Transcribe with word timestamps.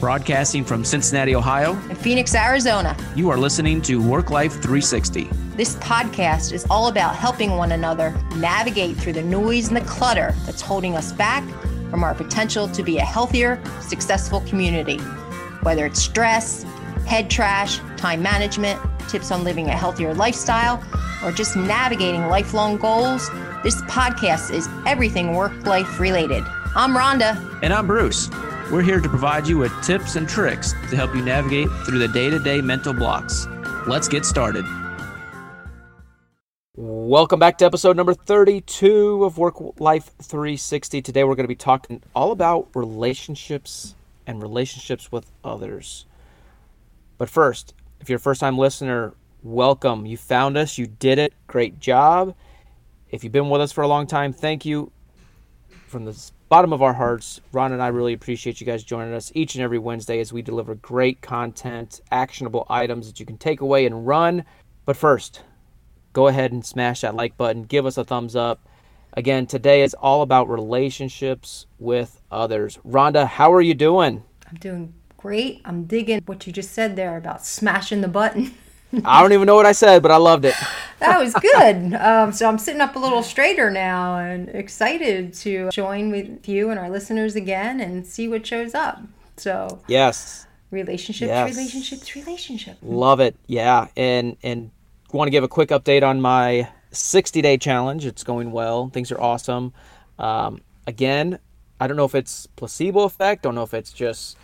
Broadcasting 0.00 0.62
from 0.62 0.84
Cincinnati, 0.84 1.34
Ohio, 1.34 1.72
and 1.88 1.96
Phoenix, 1.96 2.34
Arizona. 2.34 2.94
You 3.14 3.30
are 3.30 3.38
listening 3.38 3.80
to 3.82 4.02
Work 4.02 4.30
Life 4.30 4.52
360. 4.52 5.24
This 5.56 5.76
podcast 5.76 6.52
is 6.52 6.66
all 6.68 6.88
about 6.88 7.16
helping 7.16 7.52
one 7.52 7.72
another 7.72 8.14
navigate 8.36 8.98
through 8.98 9.14
the 9.14 9.22
noise 9.22 9.68
and 9.68 9.76
the 9.76 9.80
clutter 9.82 10.34
that's 10.44 10.60
holding 10.60 10.96
us 10.96 11.12
back 11.12 11.42
from 11.90 12.04
our 12.04 12.14
potential 12.14 12.68
to 12.68 12.82
be 12.82 12.98
a 12.98 13.04
healthier, 13.04 13.62
successful 13.80 14.42
community. 14.42 14.98
Whether 15.62 15.86
it's 15.86 16.02
stress, 16.02 16.64
head 17.06 17.30
trash, 17.30 17.80
time 17.96 18.22
management, 18.22 18.78
tips 19.08 19.30
on 19.30 19.44
living 19.44 19.68
a 19.68 19.76
healthier 19.76 20.12
lifestyle, 20.12 20.84
or 21.24 21.32
just 21.32 21.56
navigating 21.56 22.26
lifelong 22.28 22.76
goals, 22.76 23.30
this 23.62 23.80
podcast 23.82 24.52
is 24.52 24.68
everything 24.84 25.32
work 25.32 25.64
life 25.64 25.98
related. 25.98 26.44
I'm 26.74 26.94
Rhonda. 26.94 27.60
And 27.62 27.72
I'm 27.72 27.86
Bruce. 27.86 28.28
We're 28.72 28.82
here 28.82 29.00
to 29.00 29.08
provide 29.08 29.46
you 29.46 29.58
with 29.58 29.70
tips 29.84 30.16
and 30.16 30.28
tricks 30.28 30.72
to 30.90 30.96
help 30.96 31.14
you 31.14 31.22
navigate 31.22 31.68
through 31.84 32.00
the 32.00 32.08
day 32.08 32.30
to 32.30 32.40
day 32.40 32.60
mental 32.60 32.92
blocks. 32.92 33.46
Let's 33.86 34.08
get 34.08 34.26
started. 34.26 34.64
Welcome 36.74 37.38
back 37.38 37.58
to 37.58 37.64
episode 37.64 37.96
number 37.96 38.12
32 38.12 39.22
of 39.22 39.38
Work 39.38 39.78
Life 39.78 40.10
360. 40.20 41.00
Today 41.00 41.22
we're 41.22 41.36
going 41.36 41.44
to 41.44 41.48
be 41.48 41.54
talking 41.54 42.02
all 42.12 42.32
about 42.32 42.66
relationships 42.74 43.94
and 44.26 44.42
relationships 44.42 45.12
with 45.12 45.30
others. 45.44 46.04
But 47.18 47.30
first, 47.30 47.72
if 48.00 48.08
you're 48.08 48.16
a 48.16 48.20
first 48.20 48.40
time 48.40 48.58
listener, 48.58 49.14
welcome. 49.44 50.06
You 50.06 50.16
found 50.16 50.58
us, 50.58 50.76
you 50.76 50.88
did 50.88 51.20
it. 51.20 51.34
Great 51.46 51.78
job. 51.78 52.34
If 53.12 53.22
you've 53.22 53.32
been 53.32 53.48
with 53.48 53.60
us 53.60 53.70
for 53.70 53.82
a 53.82 53.88
long 53.88 54.08
time, 54.08 54.32
thank 54.32 54.66
you. 54.66 54.90
From 55.86 56.04
the 56.04 56.30
bottom 56.48 56.72
of 56.72 56.82
our 56.82 56.92
hearts, 56.92 57.40
Ron 57.52 57.72
and 57.72 57.82
I 57.82 57.88
really 57.88 58.12
appreciate 58.12 58.60
you 58.60 58.66
guys 58.66 58.84
joining 58.84 59.14
us 59.14 59.32
each 59.34 59.54
and 59.54 59.62
every 59.62 59.78
Wednesday 59.78 60.20
as 60.20 60.32
we 60.32 60.42
deliver 60.42 60.74
great 60.76 61.20
content, 61.20 62.00
actionable 62.10 62.66
items 62.68 63.06
that 63.06 63.18
you 63.18 63.26
can 63.26 63.38
take 63.38 63.60
away 63.60 63.86
and 63.86 64.06
run. 64.06 64.44
But 64.84 64.96
first, 64.96 65.42
go 66.12 66.28
ahead 66.28 66.52
and 66.52 66.64
smash 66.64 67.00
that 67.00 67.14
like 67.14 67.36
button, 67.36 67.64
give 67.64 67.86
us 67.86 67.98
a 67.98 68.04
thumbs 68.04 68.36
up. 68.36 68.60
Again, 69.14 69.46
today 69.46 69.82
is 69.82 69.94
all 69.94 70.22
about 70.22 70.48
relationships 70.48 71.66
with 71.78 72.20
others. 72.30 72.78
Rhonda, 72.86 73.26
how 73.26 73.52
are 73.52 73.62
you 73.62 73.74
doing? 73.74 74.22
I'm 74.48 74.56
doing 74.56 74.94
great. 75.16 75.62
I'm 75.64 75.84
digging 75.84 76.20
what 76.26 76.46
you 76.46 76.52
just 76.52 76.72
said 76.72 76.96
there 76.96 77.16
about 77.16 77.44
smashing 77.44 78.02
the 78.02 78.08
button. 78.08 78.54
I 79.04 79.22
don't 79.22 79.32
even 79.32 79.46
know 79.46 79.56
what 79.56 79.66
I 79.66 79.72
said, 79.72 80.02
but 80.02 80.10
I 80.10 80.16
loved 80.16 80.44
it. 80.44 80.54
that 80.98 81.20
was 81.20 81.34
good. 81.34 81.94
Um, 81.94 82.32
so 82.32 82.48
I'm 82.48 82.58
sitting 82.58 82.80
up 82.80 82.96
a 82.96 82.98
little 82.98 83.22
straighter 83.22 83.70
now 83.70 84.18
and 84.18 84.48
excited 84.48 85.34
to 85.34 85.70
join 85.70 86.10
with 86.10 86.48
you 86.48 86.70
and 86.70 86.78
our 86.78 86.90
listeners 86.90 87.36
again 87.36 87.80
and 87.80 88.06
see 88.06 88.28
what 88.28 88.46
shows 88.46 88.74
up. 88.74 89.00
So 89.36 89.82
yes, 89.86 90.46
relationships, 90.70 91.28
yes. 91.28 91.54
relationships, 91.54 92.16
relationships. 92.16 92.78
Love 92.82 93.20
it. 93.20 93.36
Yeah, 93.46 93.88
and 93.96 94.36
and 94.42 94.70
want 95.12 95.26
to 95.26 95.30
give 95.30 95.44
a 95.44 95.48
quick 95.48 95.68
update 95.68 96.02
on 96.02 96.20
my 96.20 96.68
60 96.90 97.42
day 97.42 97.58
challenge. 97.58 98.06
It's 98.06 98.24
going 98.24 98.52
well. 98.52 98.88
Things 98.88 99.12
are 99.12 99.20
awesome. 99.20 99.72
Um, 100.18 100.62
again, 100.86 101.38
I 101.78 101.86
don't 101.86 101.96
know 101.96 102.04
if 102.04 102.14
it's 102.14 102.46
placebo 102.46 103.02
effect. 103.02 103.42
Don't 103.42 103.54
know 103.54 103.62
if 103.62 103.74
it's 103.74 103.92
just 103.92 104.38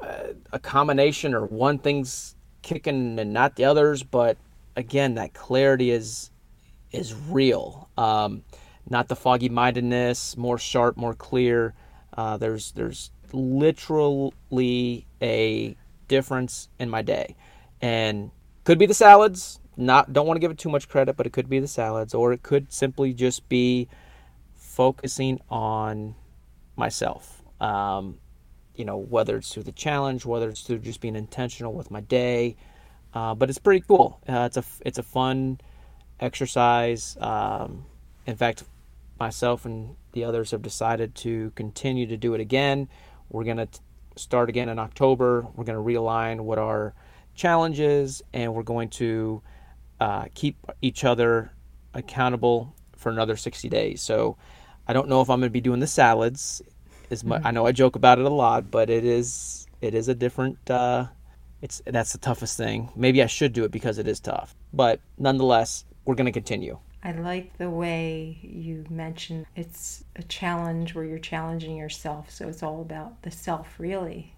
uh, 0.00 0.34
a 0.52 0.58
combination 0.58 1.34
or 1.34 1.44
one 1.44 1.78
thing's 1.78 2.35
kicking 2.66 3.18
and 3.18 3.32
not 3.32 3.54
the 3.54 3.64
others, 3.64 4.02
but 4.02 4.36
again, 4.74 5.14
that 5.14 5.32
clarity 5.32 5.90
is 5.90 6.30
is 6.92 7.14
real. 7.14 7.88
Um, 7.96 8.42
not 8.88 9.08
the 9.08 9.16
foggy 9.16 9.48
mindedness, 9.48 10.36
more 10.36 10.58
sharp, 10.58 10.96
more 10.96 11.14
clear. 11.14 11.74
Uh, 12.16 12.36
there's 12.36 12.72
there's 12.72 13.10
literally 13.32 15.06
a 15.22 15.76
difference 16.08 16.68
in 16.78 16.90
my 16.90 17.02
day, 17.02 17.36
and 17.80 18.30
could 18.64 18.78
be 18.78 18.86
the 18.86 18.94
salads. 18.94 19.60
Not 19.76 20.12
don't 20.12 20.26
want 20.26 20.36
to 20.36 20.40
give 20.40 20.50
it 20.50 20.58
too 20.58 20.70
much 20.70 20.88
credit, 20.88 21.16
but 21.16 21.26
it 21.26 21.32
could 21.32 21.48
be 21.48 21.60
the 21.60 21.68
salads, 21.68 22.14
or 22.14 22.32
it 22.32 22.42
could 22.42 22.72
simply 22.72 23.14
just 23.14 23.48
be 23.48 23.88
focusing 24.54 25.40
on 25.48 26.16
myself. 26.74 27.42
Um, 27.60 28.18
you 28.76 28.84
know, 28.84 28.96
whether 28.96 29.36
it's 29.36 29.52
through 29.52 29.64
the 29.64 29.72
challenge, 29.72 30.24
whether 30.24 30.48
it's 30.48 30.62
through 30.62 30.78
just 30.78 31.00
being 31.00 31.16
intentional 31.16 31.72
with 31.72 31.90
my 31.90 32.00
day. 32.00 32.56
Uh, 33.14 33.34
but 33.34 33.48
it's 33.48 33.58
pretty 33.58 33.80
cool. 33.86 34.20
Uh, 34.28 34.42
it's 34.42 34.56
a 34.56 34.64
it's 34.84 34.98
a 34.98 35.02
fun 35.02 35.58
exercise. 36.20 37.16
Um, 37.20 37.86
in 38.26 38.36
fact, 38.36 38.64
myself 39.18 39.64
and 39.64 39.96
the 40.12 40.24
others 40.24 40.50
have 40.50 40.62
decided 40.62 41.14
to 41.16 41.50
continue 41.54 42.06
to 42.06 42.16
do 42.16 42.34
it 42.34 42.40
again. 42.40 42.88
We're 43.30 43.44
gonna 43.44 43.66
t- 43.66 43.80
start 44.16 44.48
again 44.48 44.68
in 44.68 44.78
October. 44.78 45.46
We're 45.54 45.64
gonna 45.64 45.78
realign 45.78 46.40
what 46.40 46.58
our 46.58 46.94
challenge 47.34 47.80
is, 47.80 48.22
and 48.32 48.54
we're 48.54 48.62
going 48.62 48.88
to 48.90 49.42
uh, 50.00 50.26
keep 50.34 50.56
each 50.82 51.04
other 51.04 51.52
accountable 51.94 52.74
for 52.96 53.10
another 53.10 53.36
60 53.36 53.68
days. 53.68 54.02
So 54.02 54.36
I 54.86 54.92
don't 54.92 55.08
know 55.08 55.20
if 55.20 55.30
I'm 55.30 55.40
to 55.40 55.50
be 55.50 55.60
doing 55.60 55.80
the 55.80 55.86
salads 55.86 56.62
Mm-hmm. 57.10 57.46
I 57.46 57.50
know 57.50 57.66
I 57.66 57.72
joke 57.72 57.96
about 57.96 58.18
it 58.18 58.24
a 58.24 58.30
lot, 58.30 58.70
but 58.70 58.90
it 58.90 59.04
is 59.04 59.66
it 59.80 59.94
is 59.94 60.08
a 60.08 60.14
different. 60.14 60.70
Uh, 60.70 61.06
it's 61.62 61.82
that's 61.86 62.12
the 62.12 62.18
toughest 62.18 62.56
thing. 62.56 62.90
Maybe 62.96 63.22
I 63.22 63.26
should 63.26 63.52
do 63.52 63.64
it 63.64 63.70
because 63.70 63.98
it 63.98 64.06
is 64.06 64.20
tough, 64.20 64.54
but 64.72 65.00
nonetheless, 65.18 65.84
we're 66.04 66.14
going 66.14 66.26
to 66.26 66.32
continue. 66.32 66.78
I 67.02 67.12
like 67.12 67.56
the 67.56 67.70
way 67.70 68.38
you 68.42 68.84
mentioned 68.90 69.46
it's 69.54 70.04
a 70.16 70.22
challenge 70.24 70.94
where 70.94 71.04
you're 71.04 71.18
challenging 71.18 71.76
yourself. 71.76 72.30
So 72.30 72.48
it's 72.48 72.62
all 72.62 72.80
about 72.80 73.22
the 73.22 73.30
self, 73.30 73.78
really, 73.78 74.34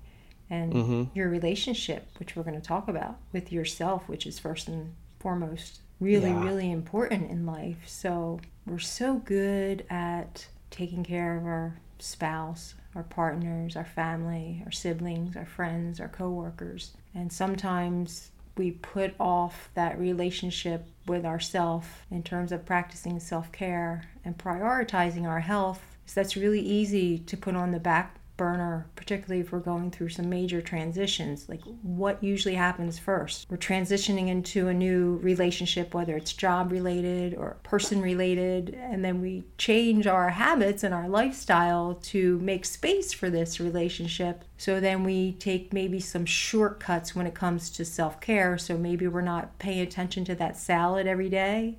and 0.50 0.72
mm-hmm. 0.72 1.04
your 1.14 1.28
relationship, 1.28 2.08
which 2.18 2.36
we're 2.36 2.42
going 2.42 2.60
to 2.60 2.66
talk 2.66 2.88
about 2.88 3.16
with 3.32 3.52
yourself, 3.52 4.08
which 4.08 4.26
is 4.26 4.38
first 4.38 4.68
and 4.68 4.94
foremost 5.18 5.80
really, 6.00 6.30
yeah. 6.30 6.44
really 6.44 6.70
important 6.70 7.30
in 7.30 7.46
life. 7.46 7.78
So 7.86 8.40
we're 8.66 8.78
so 8.78 9.16
good 9.16 9.84
at 9.90 10.46
taking 10.78 11.02
care 11.02 11.36
of 11.36 11.44
our 11.44 11.76
spouse, 11.98 12.74
our 12.94 13.02
partners, 13.02 13.74
our 13.74 13.84
family, 13.84 14.62
our 14.64 14.70
siblings, 14.70 15.36
our 15.36 15.44
friends, 15.44 15.98
our 15.98 16.06
coworkers. 16.08 16.92
And 17.14 17.32
sometimes 17.32 18.30
we 18.56 18.70
put 18.70 19.14
off 19.18 19.70
that 19.74 19.98
relationship 19.98 20.86
with 21.06 21.24
ourself 21.24 22.06
in 22.12 22.22
terms 22.22 22.52
of 22.52 22.64
practicing 22.64 23.18
self-care 23.18 24.04
and 24.24 24.38
prioritizing 24.38 25.26
our 25.26 25.40
health. 25.40 25.82
So 26.06 26.20
that's 26.20 26.36
really 26.36 26.60
easy 26.60 27.18
to 27.18 27.36
put 27.36 27.56
on 27.56 27.72
the 27.72 27.80
back 27.80 28.17
burner, 28.38 28.86
particularly 28.96 29.42
if 29.42 29.52
we're 29.52 29.58
going 29.58 29.90
through 29.90 30.08
some 30.08 30.30
major 30.30 30.62
transitions. 30.62 31.46
Like, 31.46 31.60
what 31.82 32.24
usually 32.24 32.54
happens 32.54 32.98
first? 32.98 33.46
We're 33.50 33.58
transitioning 33.58 34.28
into 34.28 34.68
a 34.68 34.72
new 34.72 35.16
relationship, 35.16 35.92
whether 35.92 36.16
it's 36.16 36.32
job 36.32 36.72
related 36.72 37.34
or 37.34 37.58
person 37.64 38.00
related, 38.00 38.70
and 38.80 39.04
then 39.04 39.20
we 39.20 39.44
change 39.58 40.06
our 40.06 40.30
habits 40.30 40.82
and 40.82 40.94
our 40.94 41.08
lifestyle 41.08 41.94
to 42.04 42.38
make 42.38 42.64
space 42.64 43.12
for 43.12 43.28
this 43.28 43.60
relationship. 43.60 44.44
So 44.56 44.80
then 44.80 45.04
we 45.04 45.32
take 45.32 45.72
maybe 45.74 46.00
some 46.00 46.24
shortcuts 46.24 47.14
when 47.14 47.26
it 47.26 47.34
comes 47.34 47.68
to 47.70 47.84
self 47.84 48.20
care. 48.20 48.56
So 48.56 48.78
maybe 48.78 49.06
we're 49.06 49.20
not 49.20 49.58
paying 49.58 49.80
attention 49.80 50.24
to 50.26 50.34
that 50.36 50.56
salad 50.56 51.06
every 51.06 51.28
day 51.28 51.76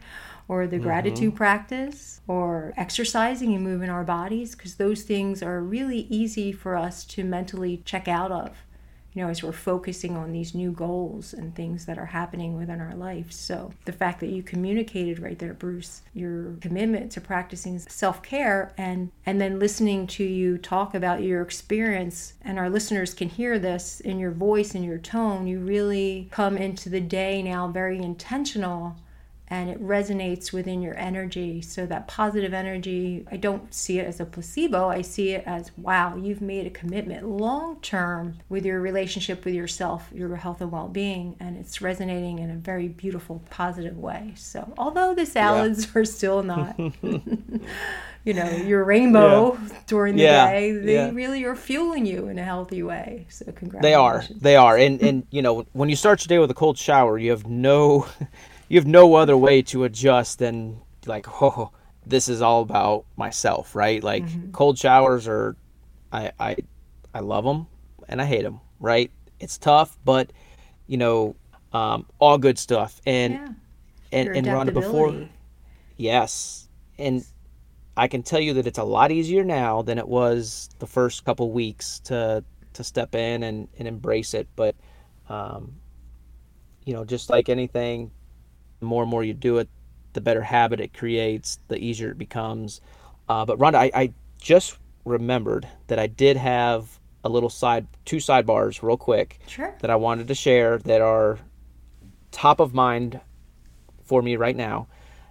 or 0.49 0.67
the 0.67 0.75
mm-hmm. 0.75 0.83
gratitude 0.83 1.35
practice 1.35 2.19
or 2.27 2.73
exercising 2.75 3.53
and 3.53 3.63
moving 3.63 3.89
our 3.89 4.03
bodies 4.03 4.55
because 4.55 4.75
those 4.75 5.03
things 5.03 5.41
are 5.41 5.61
really 5.61 6.07
easy 6.09 6.51
for 6.51 6.75
us 6.75 7.05
to 7.05 7.23
mentally 7.23 7.81
check 7.85 8.09
out 8.09 8.31
of 8.31 8.57
you 9.13 9.23
know 9.23 9.29
as 9.29 9.41
we're 9.43 9.51
focusing 9.51 10.15
on 10.15 10.31
these 10.31 10.53
new 10.53 10.71
goals 10.71 11.33
and 11.33 11.55
things 11.55 11.85
that 11.85 11.97
are 11.97 12.05
happening 12.05 12.55
within 12.55 12.79
our 12.79 12.95
life 12.95 13.31
so 13.31 13.71
the 13.85 13.91
fact 13.91 14.19
that 14.19 14.29
you 14.29 14.43
communicated 14.43 15.19
right 15.19 15.39
there 15.39 15.53
bruce 15.53 16.01
your 16.13 16.55
commitment 16.61 17.11
to 17.11 17.21
practicing 17.21 17.79
self-care 17.79 18.71
and 18.77 19.11
and 19.25 19.41
then 19.41 19.59
listening 19.59 20.05
to 20.05 20.23
you 20.23 20.57
talk 20.57 20.93
about 20.93 21.23
your 21.23 21.41
experience 21.41 22.33
and 22.41 22.59
our 22.59 22.69
listeners 22.69 23.13
can 23.13 23.29
hear 23.29 23.57
this 23.57 23.99
in 23.99 24.19
your 24.19 24.31
voice 24.31 24.75
and 24.75 24.85
your 24.85 24.99
tone 24.99 25.47
you 25.47 25.59
really 25.59 26.27
come 26.31 26.57
into 26.57 26.89
the 26.89 27.01
day 27.01 27.41
now 27.41 27.67
very 27.67 27.97
intentional 27.97 28.95
and 29.49 29.69
it 29.69 29.81
resonates 29.81 30.53
within 30.53 30.81
your 30.81 30.97
energy. 30.97 31.61
So, 31.61 31.85
that 31.87 32.07
positive 32.07 32.53
energy, 32.53 33.25
I 33.31 33.37
don't 33.37 33.73
see 33.73 33.99
it 33.99 34.05
as 34.05 34.19
a 34.19 34.25
placebo. 34.25 34.89
I 34.89 35.01
see 35.01 35.31
it 35.31 35.43
as 35.45 35.71
wow, 35.77 36.15
you've 36.15 36.41
made 36.41 36.67
a 36.67 36.69
commitment 36.69 37.27
long 37.27 37.79
term 37.81 38.37
with 38.49 38.65
your 38.65 38.79
relationship 38.81 39.45
with 39.45 39.53
yourself, 39.53 40.09
your 40.13 40.35
health 40.35 40.61
and 40.61 40.71
well 40.71 40.87
being, 40.87 41.35
and 41.39 41.57
it's 41.57 41.81
resonating 41.81 42.39
in 42.39 42.51
a 42.51 42.55
very 42.55 42.87
beautiful, 42.87 43.43
positive 43.49 43.97
way. 43.97 44.33
So, 44.35 44.73
although 44.77 45.15
the 45.15 45.25
salads 45.25 45.85
yeah. 45.85 45.91
are 46.01 46.05
still 46.05 46.43
not. 46.43 46.79
you 48.25 48.33
know 48.33 48.49
your 48.49 48.83
rainbow 48.83 49.53
yeah. 49.53 49.77
during 49.87 50.15
the 50.15 50.23
yeah. 50.23 50.51
day 50.51 50.71
they 50.71 51.11
really 51.11 51.43
are 51.45 51.55
fueling 51.55 52.05
you 52.05 52.27
in 52.27 52.37
a 52.37 52.43
healthy 52.43 52.83
way 52.83 53.25
so 53.29 53.45
congratulations 53.51 53.81
they 53.81 53.93
are 53.93 54.23
they 54.41 54.55
are 54.55 54.77
and 54.77 55.01
and 55.01 55.25
you 55.31 55.41
know 55.41 55.65
when 55.71 55.89
you 55.89 55.95
start 55.95 56.21
your 56.21 56.27
day 56.27 56.37
with 56.37 56.51
a 56.51 56.53
cold 56.53 56.77
shower 56.77 57.17
you 57.17 57.31
have 57.31 57.47
no 57.47 58.05
you 58.69 58.79
have 58.79 58.87
no 58.87 59.15
other 59.15 59.35
way 59.35 59.61
to 59.61 59.83
adjust 59.83 60.39
than 60.39 60.79
like 61.05 61.27
oh 61.41 61.71
this 62.05 62.29
is 62.29 62.41
all 62.41 62.61
about 62.61 63.05
myself 63.17 63.75
right 63.75 64.03
like 64.03 64.25
mm-hmm. 64.25 64.51
cold 64.51 64.77
showers 64.77 65.27
are 65.27 65.55
I, 66.11 66.31
I 66.39 66.55
i 67.13 67.19
love 67.19 67.43
them 67.43 67.67
and 68.09 68.21
I 68.21 68.25
hate 68.25 68.43
them. 68.43 68.59
Right? 68.79 69.11
It's 69.39 69.57
tough, 69.57 69.97
but 70.03 70.33
you 70.87 70.97
know, 70.97 71.35
um, 71.71 72.05
all 72.17 72.37
good 72.37 72.57
stuff. 72.57 72.99
And 73.05 73.33
Yeah. 73.33 73.47
and 74.11 74.29
and 74.29 74.47
Rhonda 74.47 74.73
before, 74.73 75.29
yes, 75.95 76.67
and 76.97 77.23
I 77.95 78.07
can 78.07 78.23
tell 78.23 78.39
you 78.39 78.53
that 78.55 78.67
it's 78.67 78.79
a 78.79 78.83
lot 78.83 79.11
easier 79.11 79.45
now 79.45 79.81
than 79.81 79.97
it 79.97 80.07
was 80.07 80.69
the 80.79 80.87
first 80.87 81.23
couple 81.23 81.51
weeks 81.51 81.99
to 82.05 82.43
to 82.73 82.83
step 82.83 83.15
in 83.15 83.43
and, 83.43 83.67
and 83.77 83.87
embrace 83.87 84.33
it. 84.33 84.47
But 84.55 84.75
um, 85.29 85.75
you 86.85 86.93
know, 86.93 87.05
just 87.05 87.29
like 87.29 87.49
anything, 87.49 88.11
the 88.79 88.85
more 88.85 89.03
and 89.03 89.11
more 89.11 89.23
you 89.23 89.33
do 89.33 89.57
it, 89.57 89.69
the 90.13 90.21
better 90.21 90.41
habit 90.41 90.79
it 90.79 90.93
creates, 90.93 91.59
the 91.67 91.77
easier 91.77 92.11
it 92.11 92.17
becomes. 92.17 92.81
Uh, 93.27 93.45
but 93.45 93.59
Rhonda, 93.59 93.75
I, 93.75 93.91
I 93.93 94.13
just 94.41 94.77
remembered 95.05 95.67
that 95.87 95.99
I 95.99 96.07
did 96.07 96.37
have 96.37 96.99
a 97.23 97.29
little 97.29 97.49
side, 97.49 97.85
two 98.05 98.17
sidebars, 98.17 98.81
real 98.81 98.97
quick, 98.97 99.39
Sure. 99.47 99.75
that 99.81 99.89
I 99.89 99.95
wanted 99.95 100.27
to 100.29 100.35
share 100.35 100.77
that 100.79 101.01
are 101.01 101.39
top 102.31 102.59
of 102.59 102.73
mind 102.73 103.19
for 104.03 104.21
me 104.21 104.35
right 104.35 104.55
now. 104.55 104.87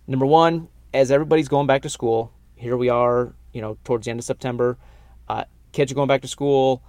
Number 0.07 0.27
one, 0.27 0.69
as 0.95 1.11
everybody's 1.11 1.49
going 1.49 1.67
back 1.67 1.83
to 1.83 1.89
school, 1.91 2.33
here 2.57 2.77
we 2.77 2.89
are, 2.89 3.35
you 3.53 3.61
know, 3.61 3.79
towards 3.85 4.05
the 4.05 4.11
end 4.11 4.21
of 4.21 4.25
September. 4.25 4.79
Uh, 5.29 5.45
kids 5.73 5.91
are 5.93 5.95
going 5.95 6.09
back 6.09 6.23
to 6.23 6.29
school. 6.29 6.83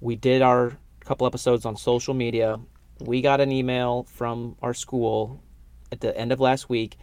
We 0.00 0.16
did 0.16 0.42
our 0.42 0.76
couple 1.00 1.26
episodes 1.26 1.64
on 1.64 1.76
social 1.76 2.14
media. 2.14 2.58
We 3.00 3.20
got 3.22 3.40
an 3.40 3.52
email 3.52 4.04
from 4.04 4.56
our 4.62 4.74
school 4.74 5.40
at 5.92 6.00
the 6.00 6.16
end 6.16 6.32
of 6.32 6.40
last 6.40 6.68
week, 6.68 6.96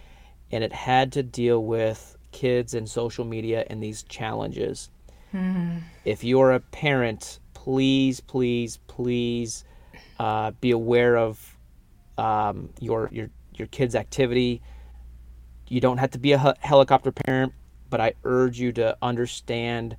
and 0.52 0.64
it 0.64 0.74
had 0.74 1.12
to 1.14 1.24
deal 1.24 1.64
with 1.64 2.18
kids 2.32 2.74
and 2.74 2.90
social 2.90 3.26
media 3.26 3.66
and 3.70 3.82
these 3.82 4.04
challenges. 4.04 4.90
If 6.06 6.24
you're 6.24 6.52
a 6.52 6.60
parent, 6.60 7.40
please, 7.54 8.20
please, 8.20 8.78
please 8.88 9.64
uh, 10.20 10.52
be 10.62 10.72
aware 10.72 11.18
of 11.18 11.58
um, 12.18 12.70
your 12.80 13.10
your 13.12 13.30
your 13.56 13.68
kid's 13.68 13.96
activity. 13.96 14.62
You 15.68 15.82
don't 15.82 15.98
have 15.98 16.12
to 16.12 16.20
be 16.20 16.34
a 16.34 16.40
he- 16.40 16.60
helicopter 16.60 17.12
parent, 17.12 17.54
but 17.90 18.00
I 18.02 18.14
urge 18.24 18.60
you 18.60 18.72
to 18.74 18.98
understand 19.02 19.98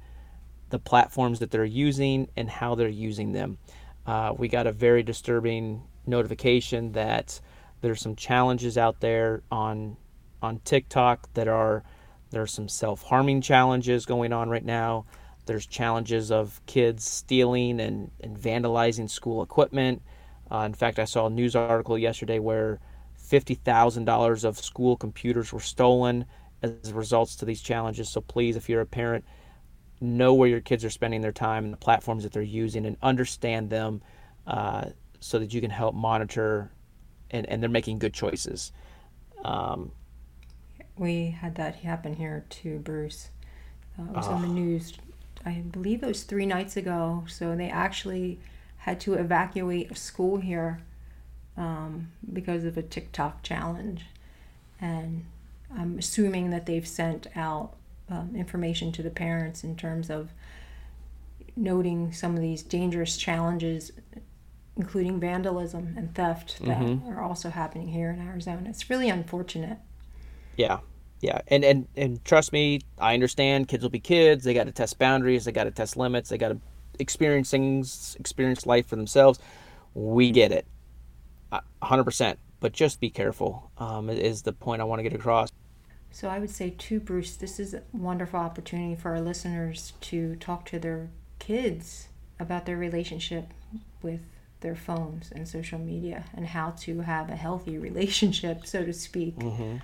the 0.71 0.79
platforms 0.79 1.39
that 1.41 1.51
they're 1.51 1.65
using 1.65 2.29
and 2.37 2.49
how 2.49 2.75
they're 2.75 2.89
using 2.89 3.33
them. 3.33 3.59
Uh, 4.07 4.35
we 4.37 4.49
got 4.49 4.67
a 4.67 4.73
very 4.73 5.03
disturbing 5.03 5.83
notification 6.07 6.93
that 6.93 7.41
there's 7.85 8.01
some 8.01 8.17
challenges 8.17 8.79
out 8.79 9.01
there 9.01 9.43
on 9.51 9.97
on 10.43 10.59
TikTok 10.65 11.33
that 11.35 11.49
are 11.49 11.85
there 12.31 12.41
are 12.41 12.47
some 12.47 12.67
self-harming 12.67 13.43
challenges 13.43 14.07
going 14.07 14.33
on 14.33 14.49
right 14.49 14.65
now. 14.65 15.05
There's 15.47 15.67
challenges 15.67 16.33
of 16.33 16.61
kids 16.65 17.05
stealing 17.05 17.81
and, 17.81 18.11
and 18.21 18.37
vandalizing 18.37 19.09
school 19.09 19.43
equipment. 19.43 20.03
Uh, 20.51 20.61
in 20.61 20.73
fact, 20.73 20.99
I 20.99 21.05
saw 21.05 21.27
a 21.27 21.31
news 21.31 21.55
article 21.55 21.99
yesterday 21.99 22.39
where 22.39 22.81
$50,000 23.23 24.45
of 24.45 24.59
school 24.59 24.97
computers 24.97 25.53
were 25.53 25.61
stolen 25.61 26.25
as 26.63 26.89
a 26.91 26.95
result 26.95 27.29
to 27.31 27.45
these 27.45 27.61
challenges. 27.61 28.09
So 28.09 28.23
please, 28.23 28.57
if 28.57 28.69
you're 28.69 28.81
a 28.81 28.87
parent, 28.87 29.25
know 30.01 30.35
where 30.35 30.49
your 30.49 30.61
kids 30.61 30.85
are 30.85 30.91
spending 30.91 31.21
their 31.21 31.33
time 31.33 31.65
and 31.65 31.73
the 31.73 31.79
platforms 31.79 32.23
that 32.25 32.33
they're 32.33 32.43
using 32.43 32.87
and 32.87 32.97
understand 33.03 33.69
them 33.71 34.03
uh, 34.47 34.87
so 35.21 35.39
that 35.39 35.55
you 35.55 35.61
can 35.61 35.71
help 35.71 35.95
monitor 35.95 36.71
and, 37.35 37.49
and 37.49 37.61
they're 37.61 37.69
making 37.69 37.99
good 37.99 38.15
choices. 38.15 38.73
Um, 39.45 39.91
We 40.97 41.31
had 41.31 41.57
that 41.57 41.75
happen 41.77 42.15
here 42.15 42.45
too, 42.49 42.79
Bruce. 42.79 43.31
Uh, 43.99 44.05
it 44.05 44.17
was 44.17 44.29
on 44.29 44.43
the 44.43 44.49
news. 44.49 44.95
I 45.45 45.63
believe 45.71 46.03
it 46.03 46.07
was 46.07 46.23
three 46.23 46.47
nights 46.47 46.77
ago. 46.77 47.25
So 47.29 47.55
they 47.57 47.69
actually 47.69 48.39
had 48.79 49.01
to 49.01 49.15
evacuate 49.15 49.91
a 49.91 49.95
school 49.95 50.39
here 50.39 50.81
um, 51.57 52.09
because 52.33 52.65
of 52.65 52.77
a 52.77 52.83
TikTok 52.83 53.43
challenge, 53.43 54.07
and 54.81 55.25
I'm 55.77 55.99
assuming 55.99 56.51
that 56.51 56.67
they've 56.67 56.87
sent 56.87 57.29
out 57.37 57.75
um, 58.11 58.35
information 58.37 58.93
to 58.93 59.03
the 59.03 59.11
parents 59.11 59.65
in 59.65 59.77
terms 59.77 60.11
of 60.11 60.31
noting 61.57 62.13
some 62.13 62.35
of 62.35 62.43
these 62.43 62.63
dangerous 62.63 63.17
challenges, 63.17 63.93
including 64.77 65.21
vandalism 65.21 65.95
and 65.97 66.15
theft, 66.15 66.59
that 66.65 66.83
are 67.09 67.23
also 67.23 67.51
happening 67.51 67.89
here 67.89 68.11
in 68.11 68.21
Arizona. 68.21 68.69
It's 68.69 68.91
really 68.91 69.09
unfortunate. 69.09 69.79
Yeah, 70.57 70.79
yeah, 71.21 71.41
and 71.49 71.65
and 71.65 71.89
and 71.97 72.25
trust 72.25 72.53
me, 72.53 72.81
I 72.99 73.15
understand. 73.15 73.69
Kids 73.69 73.83
will 73.83 73.91
be 73.91 74.01
kids. 74.01 74.45
They 74.45 74.55
got 74.55 74.67
to 74.67 74.73
test 74.73 74.99
boundaries. 74.99 75.45
They 75.45 75.53
got 75.53 75.65
to 75.65 75.71
test 75.71 75.97
limits. 75.97 76.29
They 76.31 76.39
got 76.39 76.49
to 76.49 76.59
experience 76.99 77.51
things, 77.51 78.17
experience 78.21 78.67
life 78.67 78.87
for 78.87 78.97
themselves. 78.97 79.39
We 79.95 80.31
get 80.31 80.53
it, 80.53 80.67
a 81.53 81.63
hundred 81.83 82.05
percent. 82.05 82.39
But 82.61 82.73
just 82.73 83.01
be 83.01 83.11
careful. 83.11 83.71
Um, 83.79 84.09
is 84.11 84.43
the 84.43 84.53
point 84.53 84.81
I 84.81 84.85
want 84.85 85.01
to 85.01 85.03
get 85.03 85.13
across. 85.13 85.51
So 86.11 86.29
I 86.29 86.39
would 86.39 86.51
say 86.51 86.71
too, 86.71 87.01
Bruce, 87.01 87.37
this 87.37 87.59
is 87.59 87.75
a 87.75 87.83
wonderful 87.93 88.39
opportunity 88.39 88.95
for 88.95 89.11
our 89.11 89.21
listeners 89.21 89.95
to 90.03 90.37
talk 90.37 90.65
to 90.67 90.79
their 90.79 91.11
kids 91.41 92.09
about 92.39 92.67
their 92.67 92.77
relationship 92.77 93.53
with 94.01 94.21
their 94.65 94.75
phones 94.75 95.31
and 95.31 95.47
social 95.47 95.79
media 95.79 96.25
and 96.37 96.47
how 96.47 96.71
to 96.71 97.01
have 97.03 97.31
a 97.31 97.37
healthy 97.37 97.79
relationship, 97.89 98.67
so 98.67 98.85
to 98.85 98.93
speak. 98.93 99.39
Mm-hmm. 99.39 99.77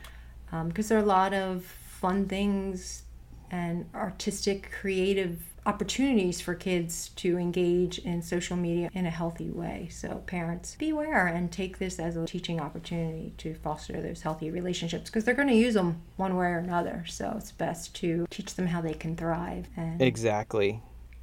Um, 0.53 0.69
because 0.69 0.89
there 0.89 0.99
are 0.99 1.03
a 1.03 1.07
lot 1.07 1.33
of 1.33 1.63
fun 1.65 2.27
things 2.27 3.05
and 3.53 3.85
artistic, 3.95 4.71
creative 4.73 5.39
opportunities 5.67 6.41
for 6.41 6.55
kids 6.55 7.11
to 7.11 7.37
engage 7.37 7.99
in 7.99 8.23
social 8.23 8.57
media 8.57 8.89
in 8.95 9.07
a 9.07 9.11
healthy 9.11 9.51
way. 9.51 9.89
So, 9.91 10.23
parents, 10.27 10.77
beware 10.79 11.27
and 11.27 11.53
take 11.53 11.79
this 11.79 11.99
as 11.99 12.17
a 12.17 12.27
teaching 12.27 12.61
opportunity 12.61 13.35
to 13.39 13.55
foster 13.55 14.01
those 14.01 14.23
healthy 14.23 14.51
relationships 14.51 15.11
because 15.11 15.25
they're 15.25 15.35
going 15.35 15.49
to 15.49 15.55
use 15.55 15.75
them 15.75 16.01
one 16.17 16.37
way 16.37 16.47
or 16.47 16.59
another. 16.59 17.05
So, 17.09 17.35
it's 17.37 17.53
best 17.53 17.95
to 17.97 18.27
teach 18.31 18.55
them 18.55 18.67
how 18.67 18.81
they 18.81 18.95
can 18.95 19.17
thrive. 19.17 19.69
And 19.77 20.01
Exactly. 20.01 20.81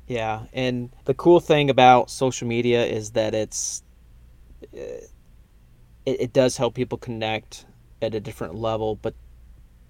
Yeah, 0.08 0.46
and 0.54 0.90
the 1.04 1.14
cool 1.14 1.40
thing 1.42 1.70
about 1.70 2.10
social 2.10 2.48
media 2.48 2.86
is 2.86 3.12
that 3.12 3.36
it's 3.36 3.84
uh, 4.74 4.78
it, 6.06 6.22
it 6.22 6.34
does 6.34 6.56
help 6.56 6.74
people 6.76 6.98
connect 6.98 7.66
at 8.02 8.16
a 8.16 8.20
different 8.20 8.56
level, 8.56 8.96
but 8.96 9.14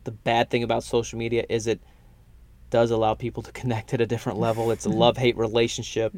the 0.06 0.12
bad 0.12 0.50
thing 0.50 0.64
about 0.64 0.84
social 0.84 1.20
media 1.20 1.46
is 1.50 1.68
it 1.68 1.80
does 2.72 2.90
allow 2.90 3.14
people 3.14 3.44
to 3.44 3.52
connect 3.62 3.94
at 3.94 4.02
a 4.02 4.08
different 4.08 4.40
level. 4.40 4.72
It's 4.72 4.86
a 4.86 4.90
love-hate 5.06 5.38
relationship, 5.38 6.16